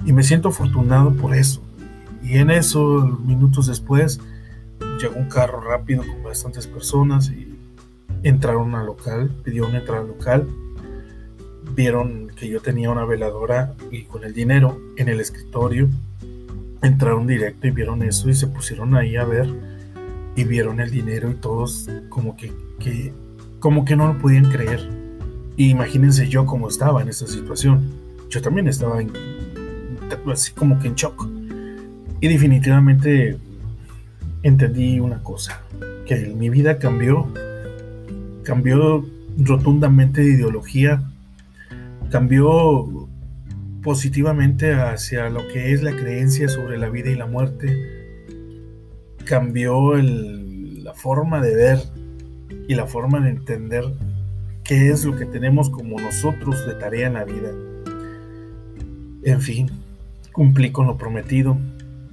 Y 0.05 0.13
me 0.13 0.23
siento 0.23 0.49
afortunado 0.49 1.13
por 1.13 1.35
eso. 1.35 1.61
Y 2.23 2.37
en 2.37 2.49
eso, 2.49 3.19
minutos 3.23 3.67
después, 3.67 4.19
llegó 4.99 5.15
un 5.15 5.29
carro 5.29 5.61
rápido 5.61 6.03
con 6.05 6.23
bastantes 6.23 6.67
personas 6.67 7.31
entraron 8.23 8.75
al 8.75 8.85
local, 8.85 9.29
pidieron 9.43 9.75
entrar 9.75 9.99
al 9.99 10.07
local 10.07 10.47
vieron 11.75 12.29
que 12.35 12.49
yo 12.49 12.61
tenía 12.61 12.89
una 12.89 13.05
veladora 13.05 13.73
y 13.91 14.03
con 14.03 14.23
el 14.23 14.33
dinero 14.33 14.79
en 14.97 15.07
el 15.07 15.19
escritorio 15.19 15.89
entraron 16.81 17.27
directo 17.27 17.67
y 17.67 17.71
vieron 17.71 18.03
eso 18.03 18.29
y 18.29 18.33
se 18.33 18.47
pusieron 18.47 18.95
ahí 18.95 19.15
a 19.15 19.25
ver 19.25 19.47
y 20.35 20.43
vieron 20.43 20.79
el 20.79 20.91
dinero 20.91 21.29
y 21.29 21.35
todos 21.35 21.89
como 22.09 22.35
que, 22.35 22.51
como 23.59 23.85
que 23.85 23.95
no 23.95 24.11
lo 24.11 24.19
podían 24.19 24.51
creer. 24.51 24.89
Imagínense 25.57 26.27
yo 26.29 26.45
cómo 26.45 26.69
estaba 26.69 27.01
en 27.01 27.09
esa 27.09 27.27
situación. 27.27 27.91
Yo 28.29 28.41
también 28.41 28.67
estaba 28.67 28.99
así 30.31 30.53
como 30.53 30.79
que 30.79 30.87
en 30.87 30.95
shock. 30.95 31.27
Y 32.21 32.27
definitivamente 32.27 33.37
entendí 34.43 34.99
una 34.99 35.21
cosa, 35.23 35.61
que 36.05 36.33
mi 36.37 36.49
vida 36.49 36.77
cambió, 36.77 37.27
cambió 38.49 39.05
rotundamente 39.37 40.21
de 40.21 40.31
ideología 40.31 41.03
cambió 42.09 43.07
positivamente 43.83 44.73
hacia 44.73 45.29
lo 45.29 45.47
que 45.47 45.71
es 45.71 45.83
la 45.83 45.91
creencia 45.91 46.49
sobre 46.49 46.79
la 46.79 46.89
vida 46.89 47.11
y 47.11 47.15
la 47.15 47.27
muerte, 47.27 48.25
cambió 49.25 49.95
la 49.95 50.95
forma 50.95 51.41
de 51.41 51.55
ver 51.55 51.79
y 52.67 52.73
la 52.73 52.87
forma 52.87 53.19
de 53.21 53.29
entender 53.29 53.83
qué 54.63 54.89
es 54.89 55.05
lo 55.05 55.15
que 55.15 55.25
tenemos 55.25 55.69
como 55.69 55.99
nosotros 55.99 56.65
de 56.65 56.73
tarea 56.73 57.05
en 57.05 57.13
la 57.13 57.25
vida. 57.25 57.51
En 59.23 59.41
fin, 59.41 59.69
cumplí 60.31 60.71
con 60.71 60.87
lo 60.87 60.97
prometido, 60.97 61.55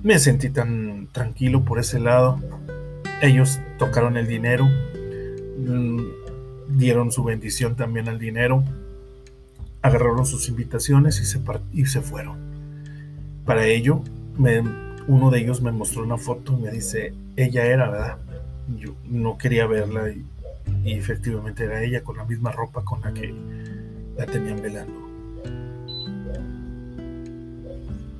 me 0.02 0.18
sentí 0.18 0.50
tan 0.50 1.08
tranquilo 1.12 1.64
por 1.64 1.78
ese 1.78 1.98
lado, 1.98 2.38
ellos 3.22 3.58
tocaron 3.78 4.18
el 4.18 4.26
dinero, 4.26 4.68
dieron 6.68 7.12
su 7.12 7.24
bendición 7.24 7.76
también 7.76 8.08
al 8.08 8.18
dinero, 8.18 8.64
agarraron 9.82 10.26
sus 10.26 10.48
invitaciones 10.48 11.20
y 11.20 11.24
se, 11.24 11.40
y 11.72 11.86
se 11.86 12.00
fueron. 12.00 12.38
Para 13.44 13.66
ello, 13.66 14.02
uno 15.06 15.30
de 15.30 15.40
ellos 15.40 15.62
me 15.62 15.72
mostró 15.72 16.02
una 16.02 16.18
foto 16.18 16.56
y 16.58 16.62
me 16.62 16.70
dice, 16.70 17.14
ella 17.36 17.64
era, 17.64 17.90
¿verdad? 17.90 18.18
Yo 18.78 18.96
no 19.04 19.38
quería 19.38 19.66
verla 19.66 20.10
y, 20.10 20.24
efectivamente 20.84 21.64
era 21.64 21.82
ella 21.82 22.02
con 22.02 22.16
la 22.16 22.24
misma 22.24 22.50
ropa 22.50 22.84
con 22.84 23.00
la 23.00 23.12
que 23.12 23.32
la 24.16 24.26
tenían 24.26 24.60
velando. 24.60 25.06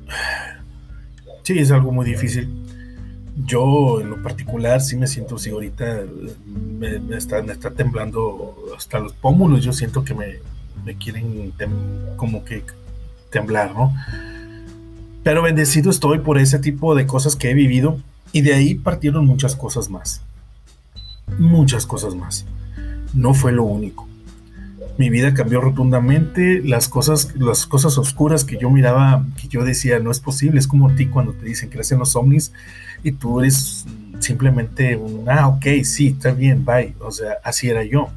Sí, 1.42 1.56
es 1.61 1.70
algo 1.70 1.92
muy 1.92 2.04
difícil. 2.04 2.65
Yo 3.44 4.01
en 4.01 4.11
lo 4.11 4.22
particular 4.22 4.81
sí 4.81 4.96
me 4.96 5.07
siento, 5.07 5.38
si 5.38 5.51
ahorita 5.51 6.03
me, 6.46 6.99
me, 6.99 7.16
está, 7.16 7.42
me 7.42 7.53
está 7.53 7.70
temblando 7.70 8.55
hasta 8.77 8.99
los 8.99 9.12
pómulos, 9.12 9.62
yo 9.62 9.72
siento 9.72 10.05
que 10.05 10.14
me, 10.14 10.38
me 10.85 10.96
quieren 10.96 11.53
como 12.16 12.44
que 12.44 12.64
temblar, 13.31 13.75
¿no? 13.75 13.94
Pero 15.22 15.42
bendecido 15.42 15.90
estoy 15.90 16.20
por 16.20 16.38
ese 16.38 16.59
tipo 16.59 16.94
de 16.94 17.07
cosas 17.07 17.37
que 17.37 17.51
he 17.51 17.55
vivido 17.55 18.01
y 18.33 18.42
de 18.42 18.55
ahí 18.55 18.75
partieron 18.75 19.27
muchas 19.27 19.57
cosas 19.57 19.90
más. 19.90 20.22
Muchas 21.38 21.85
cosas 21.85 22.14
más. 22.14 22.46
No 23.12 23.35
fue 23.35 23.53
lo 23.53 23.64
único. 23.64 24.09
Mi 24.98 25.11
vida 25.11 25.35
cambió 25.35 25.61
rotundamente, 25.61 26.62
las 26.64 26.88
cosas, 26.88 27.35
las 27.37 27.66
cosas 27.66 27.98
oscuras 27.98 28.44
que 28.44 28.56
yo 28.56 28.70
miraba, 28.70 29.26
que 29.40 29.48
yo 29.48 29.64
decía, 29.64 29.98
no 29.98 30.11
es 30.11 30.20
posible, 30.20 30.59
es 30.59 30.66
como 30.66 30.88
a 30.88 30.94
ti 30.94 31.06
cuando 31.06 31.32
te 31.32 31.44
dicen 31.44 31.68
que 31.68 31.78
en 31.78 31.98
los 31.98 32.16
ovnis 32.16 32.52
y 33.02 33.12
tú 33.12 33.40
eres 33.40 33.85
simplemente 34.20 34.96
un, 34.96 35.28
ah, 35.28 35.48
ok, 35.48 35.66
sí, 35.85 36.09
está 36.09 36.32
bien, 36.32 36.64
bye. 36.64 36.94
O 37.00 37.11
sea, 37.11 37.38
así 37.44 37.68
era 37.68 37.85
yo. 37.85 38.09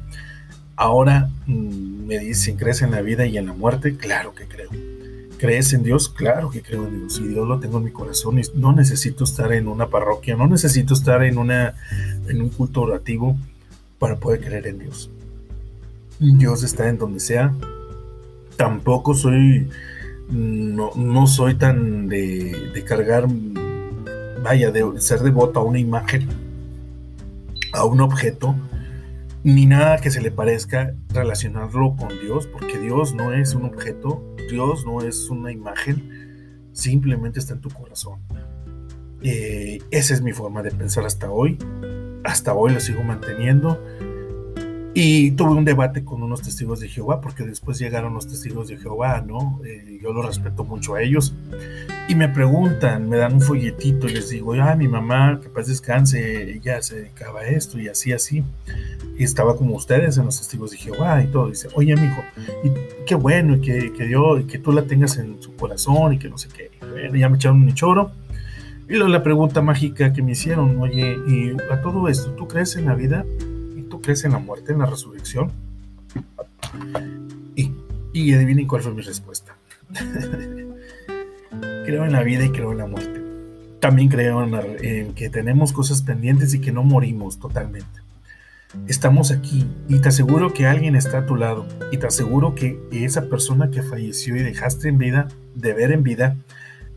Ahora 0.76 1.28
mm, 1.46 2.06
me 2.06 2.18
dicen, 2.18 2.56
¿crees 2.56 2.82
en 2.82 2.90
la 2.90 3.02
vida 3.02 3.26
y 3.26 3.36
en 3.38 3.46
la 3.46 3.52
muerte? 3.52 3.96
Claro 3.96 4.34
que 4.34 4.46
creo. 4.46 4.70
¿Crees 5.38 5.72
en 5.72 5.82
Dios? 5.82 6.08
Claro 6.08 6.50
que 6.50 6.62
creo 6.62 6.86
en 6.86 7.00
Dios. 7.00 7.18
Y 7.18 7.28
Dios 7.28 7.46
lo 7.46 7.60
tengo 7.60 7.78
en 7.78 7.84
mi 7.84 7.92
corazón. 7.92 8.38
Y 8.38 8.42
no 8.54 8.72
necesito 8.72 9.24
estar 9.24 9.52
en 9.52 9.68
una 9.68 9.88
parroquia, 9.88 10.36
no 10.36 10.46
necesito 10.46 10.94
estar 10.94 11.22
en, 11.22 11.38
una, 11.38 11.74
en 12.28 12.42
un 12.42 12.48
culto 12.48 12.82
orativo 12.82 13.36
para 13.98 14.16
poder 14.16 14.40
creer 14.40 14.66
en 14.66 14.78
Dios. 14.80 15.10
Dios 16.20 16.62
está 16.62 16.88
en 16.88 16.98
donde 16.98 17.18
sea. 17.18 17.54
Tampoco 18.56 19.14
soy, 19.14 19.68
no, 20.28 21.26
soy 21.26 21.54
tan 21.54 22.08
de, 22.08 22.84
cargar, 22.86 23.26
vaya, 24.42 24.70
de 24.70 25.00
ser 25.00 25.20
devoto 25.20 25.60
a 25.60 25.64
una 25.64 25.78
imagen, 25.78 26.28
a 27.72 27.84
un 27.86 28.00
objeto 28.02 28.54
ni 29.42 29.64
nada 29.64 29.96
que 29.96 30.10
se 30.10 30.20
le 30.20 30.30
parezca 30.30 30.94
relacionarlo 31.08 31.96
con 31.96 32.10
Dios, 32.20 32.46
porque 32.46 32.78
Dios 32.78 33.14
no 33.14 33.32
es 33.32 33.54
un 33.54 33.64
objeto, 33.64 34.22
Dios 34.50 34.84
no 34.84 35.00
es 35.00 35.30
una 35.30 35.50
imagen, 35.50 36.68
simplemente 36.72 37.38
está 37.38 37.54
en 37.54 37.62
tu 37.62 37.70
corazón. 37.70 38.20
Eh, 39.22 39.78
esa 39.90 40.12
es 40.12 40.20
mi 40.20 40.32
forma 40.32 40.62
de 40.62 40.70
pensar 40.70 41.06
hasta 41.06 41.30
hoy, 41.30 41.56
hasta 42.22 42.52
hoy 42.52 42.74
la 42.74 42.80
sigo 42.80 43.02
manteniendo 43.02 43.82
Y 44.92 45.30
tuve 45.32 45.52
un 45.52 45.64
debate 45.64 46.04
con 46.04 46.22
unos 46.22 46.42
testigos 46.42 46.80
de 46.80 46.88
Jehová, 46.88 47.20
porque 47.20 47.44
después 47.44 47.78
llegaron 47.78 48.12
los 48.12 48.26
testigos 48.26 48.68
de 48.68 48.76
Jehová, 48.76 49.22
¿no? 49.24 49.60
Eh, 49.64 50.00
yo 50.02 50.12
los 50.12 50.26
respeto 50.26 50.64
mucho 50.64 50.94
a 50.94 51.02
ellos. 51.02 51.32
Y 52.08 52.16
me 52.16 52.28
preguntan, 52.28 53.08
me 53.08 53.16
dan 53.16 53.34
un 53.34 53.40
folletito 53.40 54.08
y 54.08 54.14
les 54.14 54.30
digo, 54.30 54.54
ah, 54.54 54.74
mi 54.74 54.88
mamá, 54.88 55.38
que 55.40 55.48
paz 55.48 55.68
descanse, 55.68 56.54
ella 56.54 56.82
se 56.82 56.96
dedicaba 56.96 57.40
a 57.40 57.46
esto 57.46 57.78
y 57.78 57.86
así, 57.86 58.12
así. 58.12 58.42
Y 59.16 59.22
estaba 59.22 59.56
como 59.56 59.76
ustedes 59.76 60.18
en 60.18 60.24
los 60.24 60.38
testigos 60.38 60.72
de 60.72 60.78
Jehová 60.78 61.22
y 61.22 61.28
todo. 61.28 61.50
dice, 61.50 61.68
oye, 61.74 61.94
mi 61.94 62.06
hijo, 62.06 62.22
y 62.64 62.70
qué 63.06 63.14
bueno, 63.14 63.56
y 63.56 63.60
que, 63.60 63.92
que, 63.92 64.10
y 64.10 64.44
que 64.44 64.58
tú 64.58 64.72
la 64.72 64.82
tengas 64.82 65.18
en 65.18 65.40
su 65.40 65.54
corazón 65.54 66.14
y 66.14 66.18
que 66.18 66.28
no 66.28 66.36
sé 66.36 66.48
qué. 66.48 66.72
Bueno, 66.80 67.14
ya 67.14 67.28
me 67.28 67.36
echaron 67.36 67.62
un 67.62 67.74
choro. 67.74 68.10
Y 68.88 68.94
luego 68.94 69.08
la 69.08 69.22
pregunta 69.22 69.62
mágica 69.62 70.12
que 70.12 70.20
me 70.20 70.32
hicieron, 70.32 70.80
oye, 70.80 71.16
y 71.28 71.52
a 71.72 71.80
todo 71.80 72.08
esto, 72.08 72.32
¿tú 72.32 72.48
crees 72.48 72.74
en 72.74 72.86
la 72.86 72.96
vida? 72.96 73.24
Crees 74.00 74.24
en 74.24 74.32
la 74.32 74.38
muerte, 74.38 74.72
en 74.72 74.78
la 74.78 74.86
resurrección? 74.86 75.52
Y, 77.56 77.72
y 78.12 78.32
adivinen 78.34 78.66
cuál 78.66 78.82
fue 78.82 78.94
mi 78.94 79.02
respuesta. 79.02 79.56
creo 81.84 82.04
en 82.04 82.12
la 82.12 82.22
vida 82.22 82.44
y 82.44 82.50
creo 82.50 82.72
en 82.72 82.78
la 82.78 82.86
muerte. 82.86 83.20
También 83.80 84.08
creo 84.08 84.44
en, 84.44 85.14
que 85.14 85.30
tenemos 85.30 85.72
cosas 85.72 86.02
pendientes 86.02 86.54
y 86.54 86.60
que 86.60 86.72
no 86.72 86.84
morimos 86.84 87.38
totalmente. 87.38 88.00
Estamos 88.86 89.32
aquí 89.32 89.66
y 89.88 89.98
te 89.98 90.10
aseguro 90.10 90.52
que 90.52 90.66
alguien 90.66 90.94
está 90.94 91.18
a 91.18 91.26
tu 91.26 91.34
lado 91.34 91.66
y 91.90 91.96
te 91.96 92.06
aseguro 92.06 92.54
que 92.54 92.78
esa 92.92 93.22
persona 93.22 93.70
que 93.70 93.82
falleció 93.82 94.36
y 94.36 94.42
dejaste 94.42 94.88
en 94.88 94.98
vida, 94.98 95.28
de 95.56 95.72
ver 95.72 95.90
en 95.90 96.04
vida, 96.04 96.36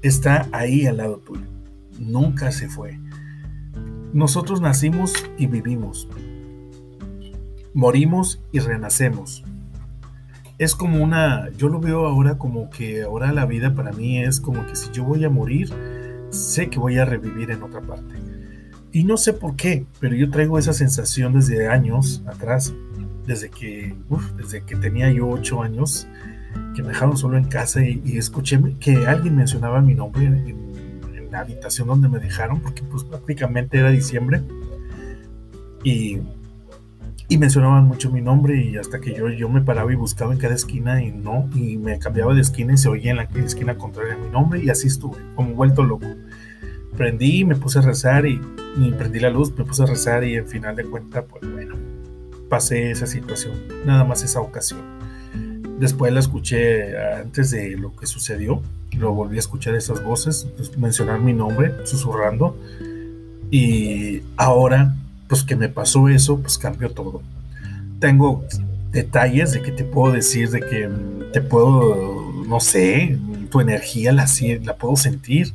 está 0.04 0.48
ahí 0.52 0.86
al 0.86 0.98
lado 0.98 1.18
tuyo. 1.18 1.48
Nunca 1.98 2.52
se 2.52 2.70
fue. 2.70 3.00
Nosotros 4.14 4.62
nacimos 4.62 5.14
y 5.40 5.48
vivimos, 5.48 6.08
morimos 7.74 8.42
y 8.52 8.60
renacemos. 8.60 9.44
Es 10.58 10.76
como 10.76 11.04
una, 11.04 11.50
yo 11.58 11.68
lo 11.68 11.80
veo 11.80 12.06
ahora 12.06 12.38
como 12.38 12.70
que 12.70 13.04
ahora 13.04 13.34
la 13.34 13.46
vida 13.46 13.74
para 13.74 13.92
mí 13.92 14.20
es 14.20 14.40
como 14.40 14.66
que 14.66 14.76
si 14.76 14.92
yo 14.92 15.04
voy 15.04 15.26
a 15.26 15.30
morir, 15.30 15.74
sé 16.30 16.70
que 16.70 16.80
voy 16.80 16.98
a 16.98 17.06
revivir 17.06 17.52
en 17.52 17.64
otra 17.64 17.82
parte. 17.82 18.16
Y 18.92 19.04
no 19.04 19.18
sé 19.18 19.34
por 19.34 19.56
qué, 19.56 19.86
pero 20.00 20.16
yo 20.16 20.30
traigo 20.30 20.60
esa 20.60 20.74
sensación 20.74 21.34
desde 21.34 21.68
años 21.68 22.22
atrás, 22.28 22.74
desde 23.26 23.50
que, 23.50 23.96
desde 24.38 24.62
que 24.62 24.76
tenía 24.76 25.12
yo 25.12 25.28
ocho 25.28 25.64
años, 25.64 26.08
que 26.76 26.84
me 26.84 26.90
dejaron 26.90 27.18
solo 27.18 27.38
en 27.38 27.46
casa 27.46 27.84
y, 27.84 28.18
escuché 28.18 28.60
que 28.80 29.08
alguien 29.08 29.36
mencionaba 29.36 29.82
mi 29.82 29.96
nombre 29.96 30.26
en, 30.26 30.48
en, 30.48 31.32
la 31.32 31.40
habitación 31.40 31.88
donde 31.88 32.08
me 32.08 32.20
dejaron, 32.20 32.62
porque 32.62 32.84
pues 32.84 33.04
prácticamente 33.04 33.80
era 33.80 33.90
diciembre. 33.90 34.44
Y 35.84 36.20
y 37.30 37.38
mencionaban 37.38 37.86
mucho 37.86 38.12
mi 38.12 38.22
nombre 38.22 38.62
y 38.62 38.78
hasta 38.78 39.00
que 39.00 39.14
yo, 39.14 39.30
yo 39.30 39.48
me 39.50 39.62
paraba 39.62 39.92
y 39.92 39.96
buscaba 39.96 40.34
en 40.34 40.40
cada 40.40 40.56
esquina 40.56 41.02
y 41.02 41.12
no, 41.12 41.50
y 41.56 41.78
me 41.78 41.98
cambiaba 41.98 42.34
de 42.34 42.42
esquina 42.42 42.74
y 42.74 42.78
se 42.78 42.90
oía 42.90 43.12
en 43.12 43.18
la 43.18 43.24
esquina 43.24 43.78
contraria 43.78 44.18
mi 44.18 44.30
nombre 44.30 44.62
y 44.64 44.70
así 44.70 44.88
estuve, 44.88 45.18
como 45.36 45.54
vuelto 45.54 45.84
loco. 45.84 46.08
Prendí, 46.98 47.44
me 47.44 47.56
puse 47.56 47.80
a 47.80 47.82
rezar 47.82 48.26
y, 48.28 48.40
prendí 48.98 49.20
la 49.20 49.30
luz, 49.30 49.52
me 49.58 49.64
puse 49.64 49.84
a 49.84 49.86
rezar 49.86 50.24
y 50.24 50.36
en 50.36 50.48
final 50.48 50.76
de 50.76 50.86
cuentas, 50.86 51.26
pues 51.30 51.52
bueno, 51.52 51.76
pasé 52.50 52.92
esa 52.92 53.08
situación, 53.08 53.54
nada 53.86 54.04
más 54.04 54.24
esa 54.24 54.42
ocasión. 54.42 54.82
Después 55.80 56.14
la 56.14 56.20
escuché 56.20 56.96
antes 57.16 57.50
de 57.52 57.78
lo 57.78 57.96
que 57.96 58.06
sucedió, 58.06 58.62
lo 58.98 59.12
volví 59.14 59.38
a 59.38 59.40
escuchar 59.40 59.74
esas 59.74 60.04
voces, 60.04 60.48
pues, 60.56 60.78
mencionar 60.78 61.20
mi 61.20 61.34
nombre, 61.34 61.74
susurrando, 61.86 62.56
y 63.50 64.22
ahora 64.38 64.96
pues 65.28 65.44
que 65.44 65.56
me 65.56 65.70
pasó 65.70 66.10
eso, 66.10 66.40
pues 66.40 66.58
cambió 66.58 66.90
todo. 66.90 67.22
Tengo 68.00 68.44
detalles 68.92 69.52
de 69.54 69.62
que 69.62 69.72
te 69.72 69.84
puedo 69.84 70.14
decir, 70.14 70.50
de 70.50 70.60
que 70.60 70.90
te 71.32 71.42
puedo, 71.42 72.32
no 72.48 72.60
sé, 72.60 73.18
tu 73.50 73.60
energía 73.60 74.12
la, 74.12 74.28
la 74.64 74.76
puedo 74.78 74.96
sentir, 74.96 75.54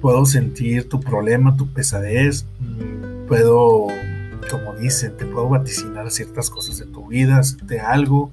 puedo 0.00 0.24
sentir 0.24 0.88
tu 0.88 1.00
problema, 1.00 1.56
tu 1.56 1.72
pesadez, 1.72 2.46
mm, 2.60 3.26
puedo, 3.26 3.88
como 4.50 4.74
dicen, 4.74 5.16
te 5.16 5.26
puedo 5.26 5.48
vaticinar 5.48 6.10
ciertas 6.10 6.50
cosas 6.50 6.78
de 6.78 6.86
tu 6.86 7.08
vida, 7.08 7.40
de 7.64 7.80
algo, 7.80 8.32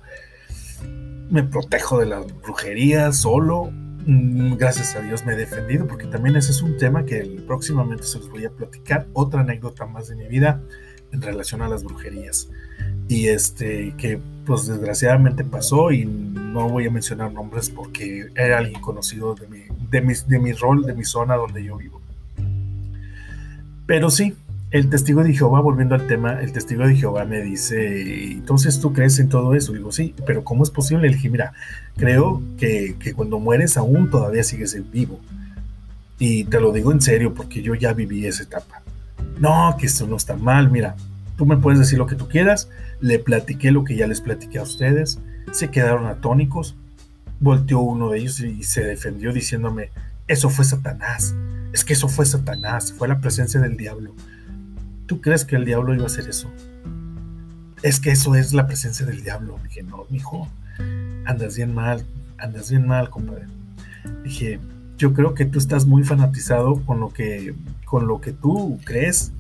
me 1.30 1.44
protejo 1.44 2.00
de 2.00 2.06
las 2.06 2.26
brujerías 2.42 3.18
solo, 3.18 3.72
mm, 3.72 3.87
gracias 4.08 4.96
a 4.96 5.02
Dios 5.02 5.26
me 5.26 5.34
he 5.34 5.36
defendido, 5.36 5.86
porque 5.86 6.08
también 6.08 6.38
ese 6.38 6.52
es 6.52 6.62
un 6.62 6.78
tema 6.78 7.06
que 7.06 7.42
próximamente 7.46 8.04
se 8.04 8.20
los 8.20 8.30
voy 8.30 8.46
a 8.46 8.50
platicar, 8.50 9.06
otra 9.12 9.42
anécdota 9.42 9.86
más 9.86 10.08
de 10.08 10.16
mi 10.16 10.28
vida 10.28 10.62
en 11.12 11.22
relación 11.22 11.62
a 11.62 11.68
las 11.68 11.84
brujerías. 11.84 12.50
Y 13.10 13.28
este, 13.28 13.94
que 13.98 14.20
pues 14.46 14.68
desgraciadamente 14.68 15.44
pasó 15.44 15.92
y 15.92 16.06
no 16.06 16.70
voy 16.70 16.88
a 16.88 16.92
mencionar 16.92 17.34
nombres 17.34 17.70
porque 17.70 18.28
era 18.36 18.60
alguien 18.60 18.80
conocido 18.80 19.36
de 19.36 19.48
mi, 19.48 19.64
de 19.90 20.02
mi, 20.02 20.14
de 20.28 20.40
mi 20.40 20.54
rol, 20.54 20.86
de 20.86 20.94
mi 20.94 21.04
zona 21.04 21.36
donde 21.36 21.64
yo 21.64 21.76
vivo. 21.76 22.02
Pero 23.86 24.10
sí, 24.10 24.36
el 24.70 24.90
testigo 24.90 25.24
de 25.24 25.34
Jehová, 25.34 25.62
volviendo 25.62 25.96
al 25.96 26.08
tema, 26.08 26.42
el 26.42 26.52
testigo 26.52 26.86
de 26.86 26.96
Jehová 26.96 27.24
me 27.26 27.42
dice, 27.42 28.32
entonces 28.32 28.80
tú 28.80 28.92
crees 28.92 29.18
en 29.20 29.30
todo 29.30 29.56
eso. 29.56 29.72
Digo, 29.74 29.92
sí, 29.92 30.14
pero 30.26 30.44
¿cómo 30.44 30.64
es 30.64 30.72
posible? 30.72 31.08
Le 31.08 31.16
dije, 31.16 31.30
mira, 31.30 31.54
creo 31.96 32.42
que, 32.58 32.96
que 33.00 33.14
cuando 33.14 33.40
mueres 33.40 33.78
aún 33.78 34.10
todavía 34.10 34.44
sigues 34.44 34.78
vivo. 34.92 35.20
Y 36.20 36.46
te 36.46 36.60
lo 36.60 36.72
digo 36.72 36.92
en 36.92 37.02
serio 37.02 37.34
porque 37.34 37.62
yo 37.62 37.76
ya 37.76 37.94
viví 37.94 38.26
esa 38.26 38.44
etapa. 38.44 38.82
No, 39.40 39.76
que 39.80 39.86
esto 39.86 40.06
no 40.06 40.18
está 40.18 40.36
mal, 40.36 40.70
mira, 40.70 40.96
tú 41.38 41.46
me 41.46 41.58
puedes 41.58 41.80
decir 41.80 41.98
lo 41.98 42.08
que 42.08 42.16
tú 42.16 42.28
quieras, 42.28 42.70
le 43.00 43.20
platiqué 43.20 43.72
lo 43.72 43.84
que 43.84 43.96
ya 43.96 44.08
les 44.08 44.20
platiqué 44.20 44.60
a 44.60 44.64
ustedes, 44.64 45.20
se 45.52 45.70
quedaron 45.70 46.08
atónicos, 46.08 46.76
volteó 47.40 47.80
uno 47.80 48.10
de 48.10 48.20
ellos 48.20 48.40
y 48.40 48.64
se 48.64 48.84
defendió 48.84 49.32
diciéndome, 49.32 49.92
eso 50.28 50.50
fue 50.50 50.66
Satanás, 50.66 51.36
es 51.72 51.86
que 51.86 51.94
eso 51.94 52.10
fue 52.10 52.26
Satanás, 52.26 52.94
fue 52.98 53.08
la 53.08 53.22
presencia 53.22 53.62
del 53.62 53.78
diablo. 53.78 54.14
¿Tú 55.08 55.22
crees 55.22 55.46
que 55.46 55.56
el 55.56 55.66
diablo 55.66 55.96
iba 55.96 56.04
a 56.04 56.08
hacer 56.08 56.28
eso? 56.28 56.52
Es 57.82 58.00
que 58.00 58.12
eso 58.12 58.36
es 58.36 58.54
la 58.54 58.68
presencia 58.68 59.06
del 59.06 59.24
diablo. 59.24 59.58
Dije, 59.64 59.82
no, 59.82 60.06
mijo, 60.10 60.50
andas 61.26 61.56
bien 61.56 61.74
mal, 61.74 62.06
andas 62.38 62.70
bien 62.70 62.86
mal, 62.86 63.10
compadre. 63.10 63.46
Dije, 64.24 64.60
yo 64.98 65.14
creo 65.14 65.34
que 65.34 65.46
tú 65.46 65.60
estás 65.60 65.86
muy 65.86 66.04
fanatizado 66.04 66.82
con 66.86 67.00
lo 67.00 67.10
que, 67.10 67.56
con 67.86 68.06
lo 68.06 68.20
que 68.20 68.34
tú 68.34 68.80
crees. 68.84 69.32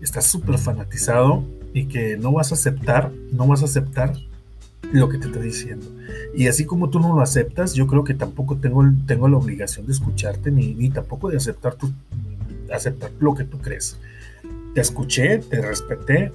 Estás 0.00 0.26
súper 0.26 0.58
fanatizado 0.58 1.44
y 1.74 1.86
que 1.86 2.16
no 2.16 2.32
vas 2.32 2.52
a 2.52 2.54
aceptar, 2.54 3.10
no 3.32 3.48
vas 3.48 3.62
a 3.62 3.64
aceptar 3.64 4.14
lo 4.92 5.08
que 5.08 5.18
te 5.18 5.26
está 5.26 5.40
diciendo. 5.40 5.86
Y 6.34 6.46
así 6.46 6.64
como 6.64 6.88
tú 6.88 7.00
no 7.00 7.14
lo 7.14 7.20
aceptas, 7.20 7.74
yo 7.74 7.88
creo 7.88 8.04
que 8.04 8.14
tampoco 8.14 8.56
tengo, 8.56 8.84
tengo 9.06 9.28
la 9.28 9.36
obligación 9.38 9.86
de 9.86 9.92
escucharte 9.92 10.52
ni, 10.52 10.74
ni 10.74 10.90
tampoco 10.90 11.30
de 11.30 11.36
aceptar, 11.36 11.74
tu, 11.74 11.92
aceptar 12.72 13.10
lo 13.18 13.34
que 13.34 13.44
tú 13.44 13.58
crees. 13.58 13.98
Te 14.74 14.80
escuché, 14.80 15.38
te 15.38 15.60
respeté, 15.60 16.32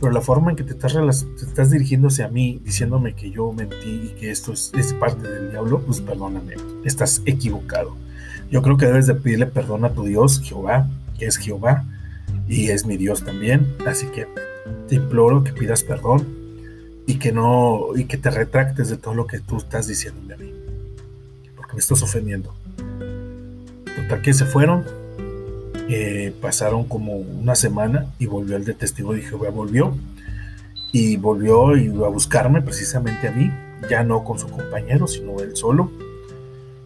pero 0.00 0.12
la 0.12 0.20
forma 0.20 0.50
en 0.50 0.56
que 0.56 0.64
te 0.64 0.72
estás, 0.72 0.94
te 0.94 1.44
estás 1.44 1.70
dirigiendo 1.70 2.08
hacia 2.08 2.28
mí, 2.28 2.60
diciéndome 2.64 3.14
que 3.14 3.30
yo 3.30 3.52
mentí 3.52 4.10
y 4.12 4.14
que 4.18 4.30
esto 4.30 4.52
es, 4.52 4.72
es, 4.76 4.92
parte 4.94 5.28
del 5.28 5.50
diablo, 5.50 5.80
pues 5.80 6.00
perdóname, 6.00 6.54
estás 6.84 7.22
equivocado. 7.24 7.96
Yo 8.50 8.62
creo 8.62 8.76
que 8.76 8.86
debes 8.86 9.06
de 9.06 9.14
pedirle 9.14 9.46
perdón 9.46 9.84
a 9.84 9.92
tu 9.92 10.04
Dios, 10.04 10.40
Jehová, 10.42 10.88
que 11.18 11.26
es 11.26 11.36
Jehová, 11.36 11.84
y 12.48 12.70
es 12.70 12.86
mi 12.86 12.96
Dios 12.96 13.24
también, 13.24 13.66
así 13.86 14.06
que 14.06 14.26
te 14.88 14.94
imploro 14.94 15.44
que 15.44 15.52
pidas 15.52 15.82
perdón 15.82 16.26
y 17.06 17.18
que 17.18 17.32
no, 17.32 17.88
y 17.94 18.04
que 18.04 18.16
te 18.16 18.30
retractes 18.30 18.88
de 18.88 18.96
todo 18.96 19.14
lo 19.14 19.26
que 19.26 19.40
tú 19.40 19.58
estás 19.58 19.86
diciéndome 19.86 20.34
a 20.34 20.36
mí, 20.36 20.52
porque 21.56 21.74
me 21.74 21.80
estás 21.80 22.02
ofendiendo. 22.02 22.54
Total 23.96 24.22
que 24.22 24.32
se 24.32 24.44
fueron, 24.46 24.84
eh, 25.88 26.34
pasaron 26.42 26.84
como 26.84 27.14
una 27.14 27.54
semana 27.54 28.12
y 28.18 28.26
volvió 28.26 28.56
el 28.56 28.64
de 28.64 28.74
testigo 28.74 29.14
de 29.14 29.22
Jehová, 29.22 29.48
volvió 29.48 29.96
y 30.92 31.16
volvió 31.16 31.76
y 31.78 31.88
a 31.88 32.08
buscarme 32.08 32.60
precisamente 32.60 33.28
a 33.28 33.32
mí, 33.32 33.50
ya 33.88 34.04
no 34.04 34.22
con 34.22 34.38
su 34.38 34.48
compañero, 34.48 35.06
sino 35.06 35.40
él 35.40 35.56
solo. 35.56 35.90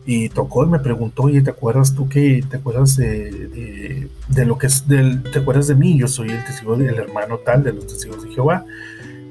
Y 0.04 0.28
tocó 0.28 0.64
y 0.64 0.68
me 0.68 0.78
preguntó, 0.78 1.24
oye, 1.24 1.42
¿te 1.42 1.50
acuerdas 1.50 1.94
tú 1.94 2.08
que 2.08 2.44
te 2.48 2.56
acuerdas 2.56 2.96
de, 2.96 4.08
de, 4.28 4.44
lo 4.44 4.56
que 4.58 4.66
es 4.68 4.86
del, 4.86 5.22
te 5.22 5.40
acuerdas 5.40 5.66
de 5.66 5.74
mí? 5.74 5.98
Yo 5.98 6.06
soy 6.06 6.30
el 6.30 6.44
testigo 6.44 6.76
del 6.76 6.94
hermano 6.94 7.38
tal 7.38 7.64
de 7.64 7.72
los 7.72 7.86
testigos 7.86 8.22
de 8.22 8.30
Jehová. 8.30 8.64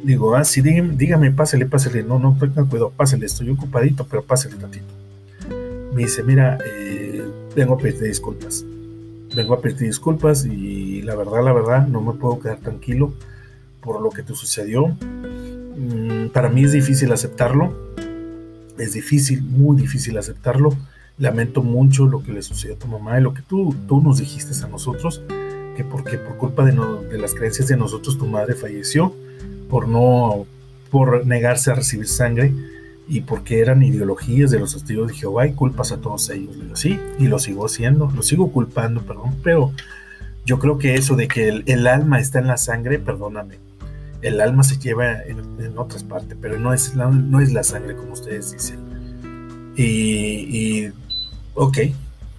Digo, 0.03 0.35
ah, 0.35 0.43
sí, 0.43 0.61
dígame, 0.61 0.95
dígame 0.95 1.31
pásale, 1.31 1.65
pásale. 1.65 2.03
No, 2.03 2.19
no, 2.19 2.37
tenga 2.37 2.65
cuidado, 2.65 2.91
pásale, 2.95 3.25
estoy 3.25 3.49
ocupadito, 3.49 4.05
pero 4.09 4.23
pásale 4.23 4.55
tantito. 4.55 4.85
Me 5.93 6.03
dice, 6.03 6.23
mira, 6.23 6.57
eh, 6.65 7.21
vengo 7.55 7.73
a 7.75 7.77
pedirte 7.77 8.05
disculpas 8.05 8.65
vengo 9.35 9.53
a 9.53 9.61
pedir 9.61 9.77
disculpas 9.77 10.45
y 10.45 11.01
la 11.01 11.15
verdad, 11.15 11.43
la 11.43 11.53
verdad, 11.53 11.87
no 11.87 12.01
me 12.01 12.13
puedo 12.13 12.39
quedar 12.39 12.59
tranquilo 12.59 13.13
por 13.81 14.01
lo 14.01 14.09
que 14.09 14.23
te 14.23 14.35
sucedió. 14.35 14.87
Mm, 14.87 16.27
para 16.33 16.49
mí 16.49 16.63
es 16.63 16.71
difícil 16.71 17.11
aceptarlo, 17.11 17.73
es 18.77 18.93
difícil, 18.93 19.41
muy 19.41 19.77
difícil 19.77 20.17
aceptarlo. 20.17 20.75
Lamento 21.17 21.61
mucho 21.61 22.07
lo 22.07 22.23
que 22.23 22.33
le 22.33 22.41
sucedió 22.41 22.75
a 22.75 22.79
tu 22.79 22.87
mamá 22.87 23.19
y 23.19 23.23
lo 23.23 23.33
que 23.33 23.41
tú, 23.41 23.75
tú 23.87 24.01
nos 24.01 24.17
dijiste 24.17 24.53
a 24.63 24.67
nosotros, 24.67 25.21
que 25.75 25.83
porque 25.83 26.17
por 26.17 26.37
culpa 26.37 26.65
de, 26.65 26.73
de 27.09 27.17
las 27.17 27.33
creencias 27.33 27.67
de 27.67 27.77
nosotros 27.77 28.17
tu 28.17 28.25
madre 28.25 28.55
falleció. 28.55 29.13
por 29.69 29.87
no, 29.87 30.45
por 30.89 31.25
negarse 31.25 31.71
a 31.71 31.75
recibir 31.75 32.07
sangre 32.07 32.53
y 33.07 33.21
porque 33.21 33.59
eran 33.59 33.83
ideologías 33.83 34.51
de 34.51 34.59
los 34.59 34.73
testigos 34.73 35.09
de 35.09 35.13
Jehová 35.13 35.47
y 35.47 35.53
culpas 35.53 35.91
a 35.91 35.97
todos 35.97 36.29
ellos. 36.29 36.59
digo, 36.59 36.75
sí, 36.75 36.99
y 37.19 37.27
lo 37.27 37.39
sigo 37.39 37.65
haciendo, 37.65 38.11
lo 38.15 38.23
sigo 38.23 38.51
culpando, 38.51 39.01
perdón, 39.01 39.35
pero 39.43 39.73
yo 40.45 40.59
creo 40.59 40.77
que 40.77 40.95
eso 40.95 41.15
de 41.15 41.27
que 41.27 41.63
el, 41.65 41.87
alma 41.87 42.19
está 42.19 42.39
en 42.39 42.47
la 42.47 42.57
sangre, 42.57 42.99
perdóname, 42.99 43.59
el 44.21 44.39
alma 44.39 44.63
se 44.63 44.77
lleva 44.77 45.23
en, 45.23 45.77
otras 45.77 46.03
partes, 46.03 46.37
pero 46.39 46.59
no 46.59 46.73
es, 46.73 46.95
la, 46.95 47.07
no 47.07 47.39
es 47.39 47.53
la 47.53 47.63
sangre 47.63 47.95
como 47.95 48.13
ustedes 48.13 48.51
dicen. 48.51 48.79
Y, 49.75 50.85
y, 50.85 50.93
ok, 51.53 51.77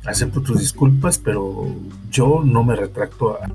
acepto 0.04 0.42
tus 0.42 0.58
disculpas, 0.58 1.18
pero 1.18 1.66
yo 2.10 2.42
no 2.44 2.64
me 2.64 2.76
retracto 2.76 3.38
a... 3.40 3.50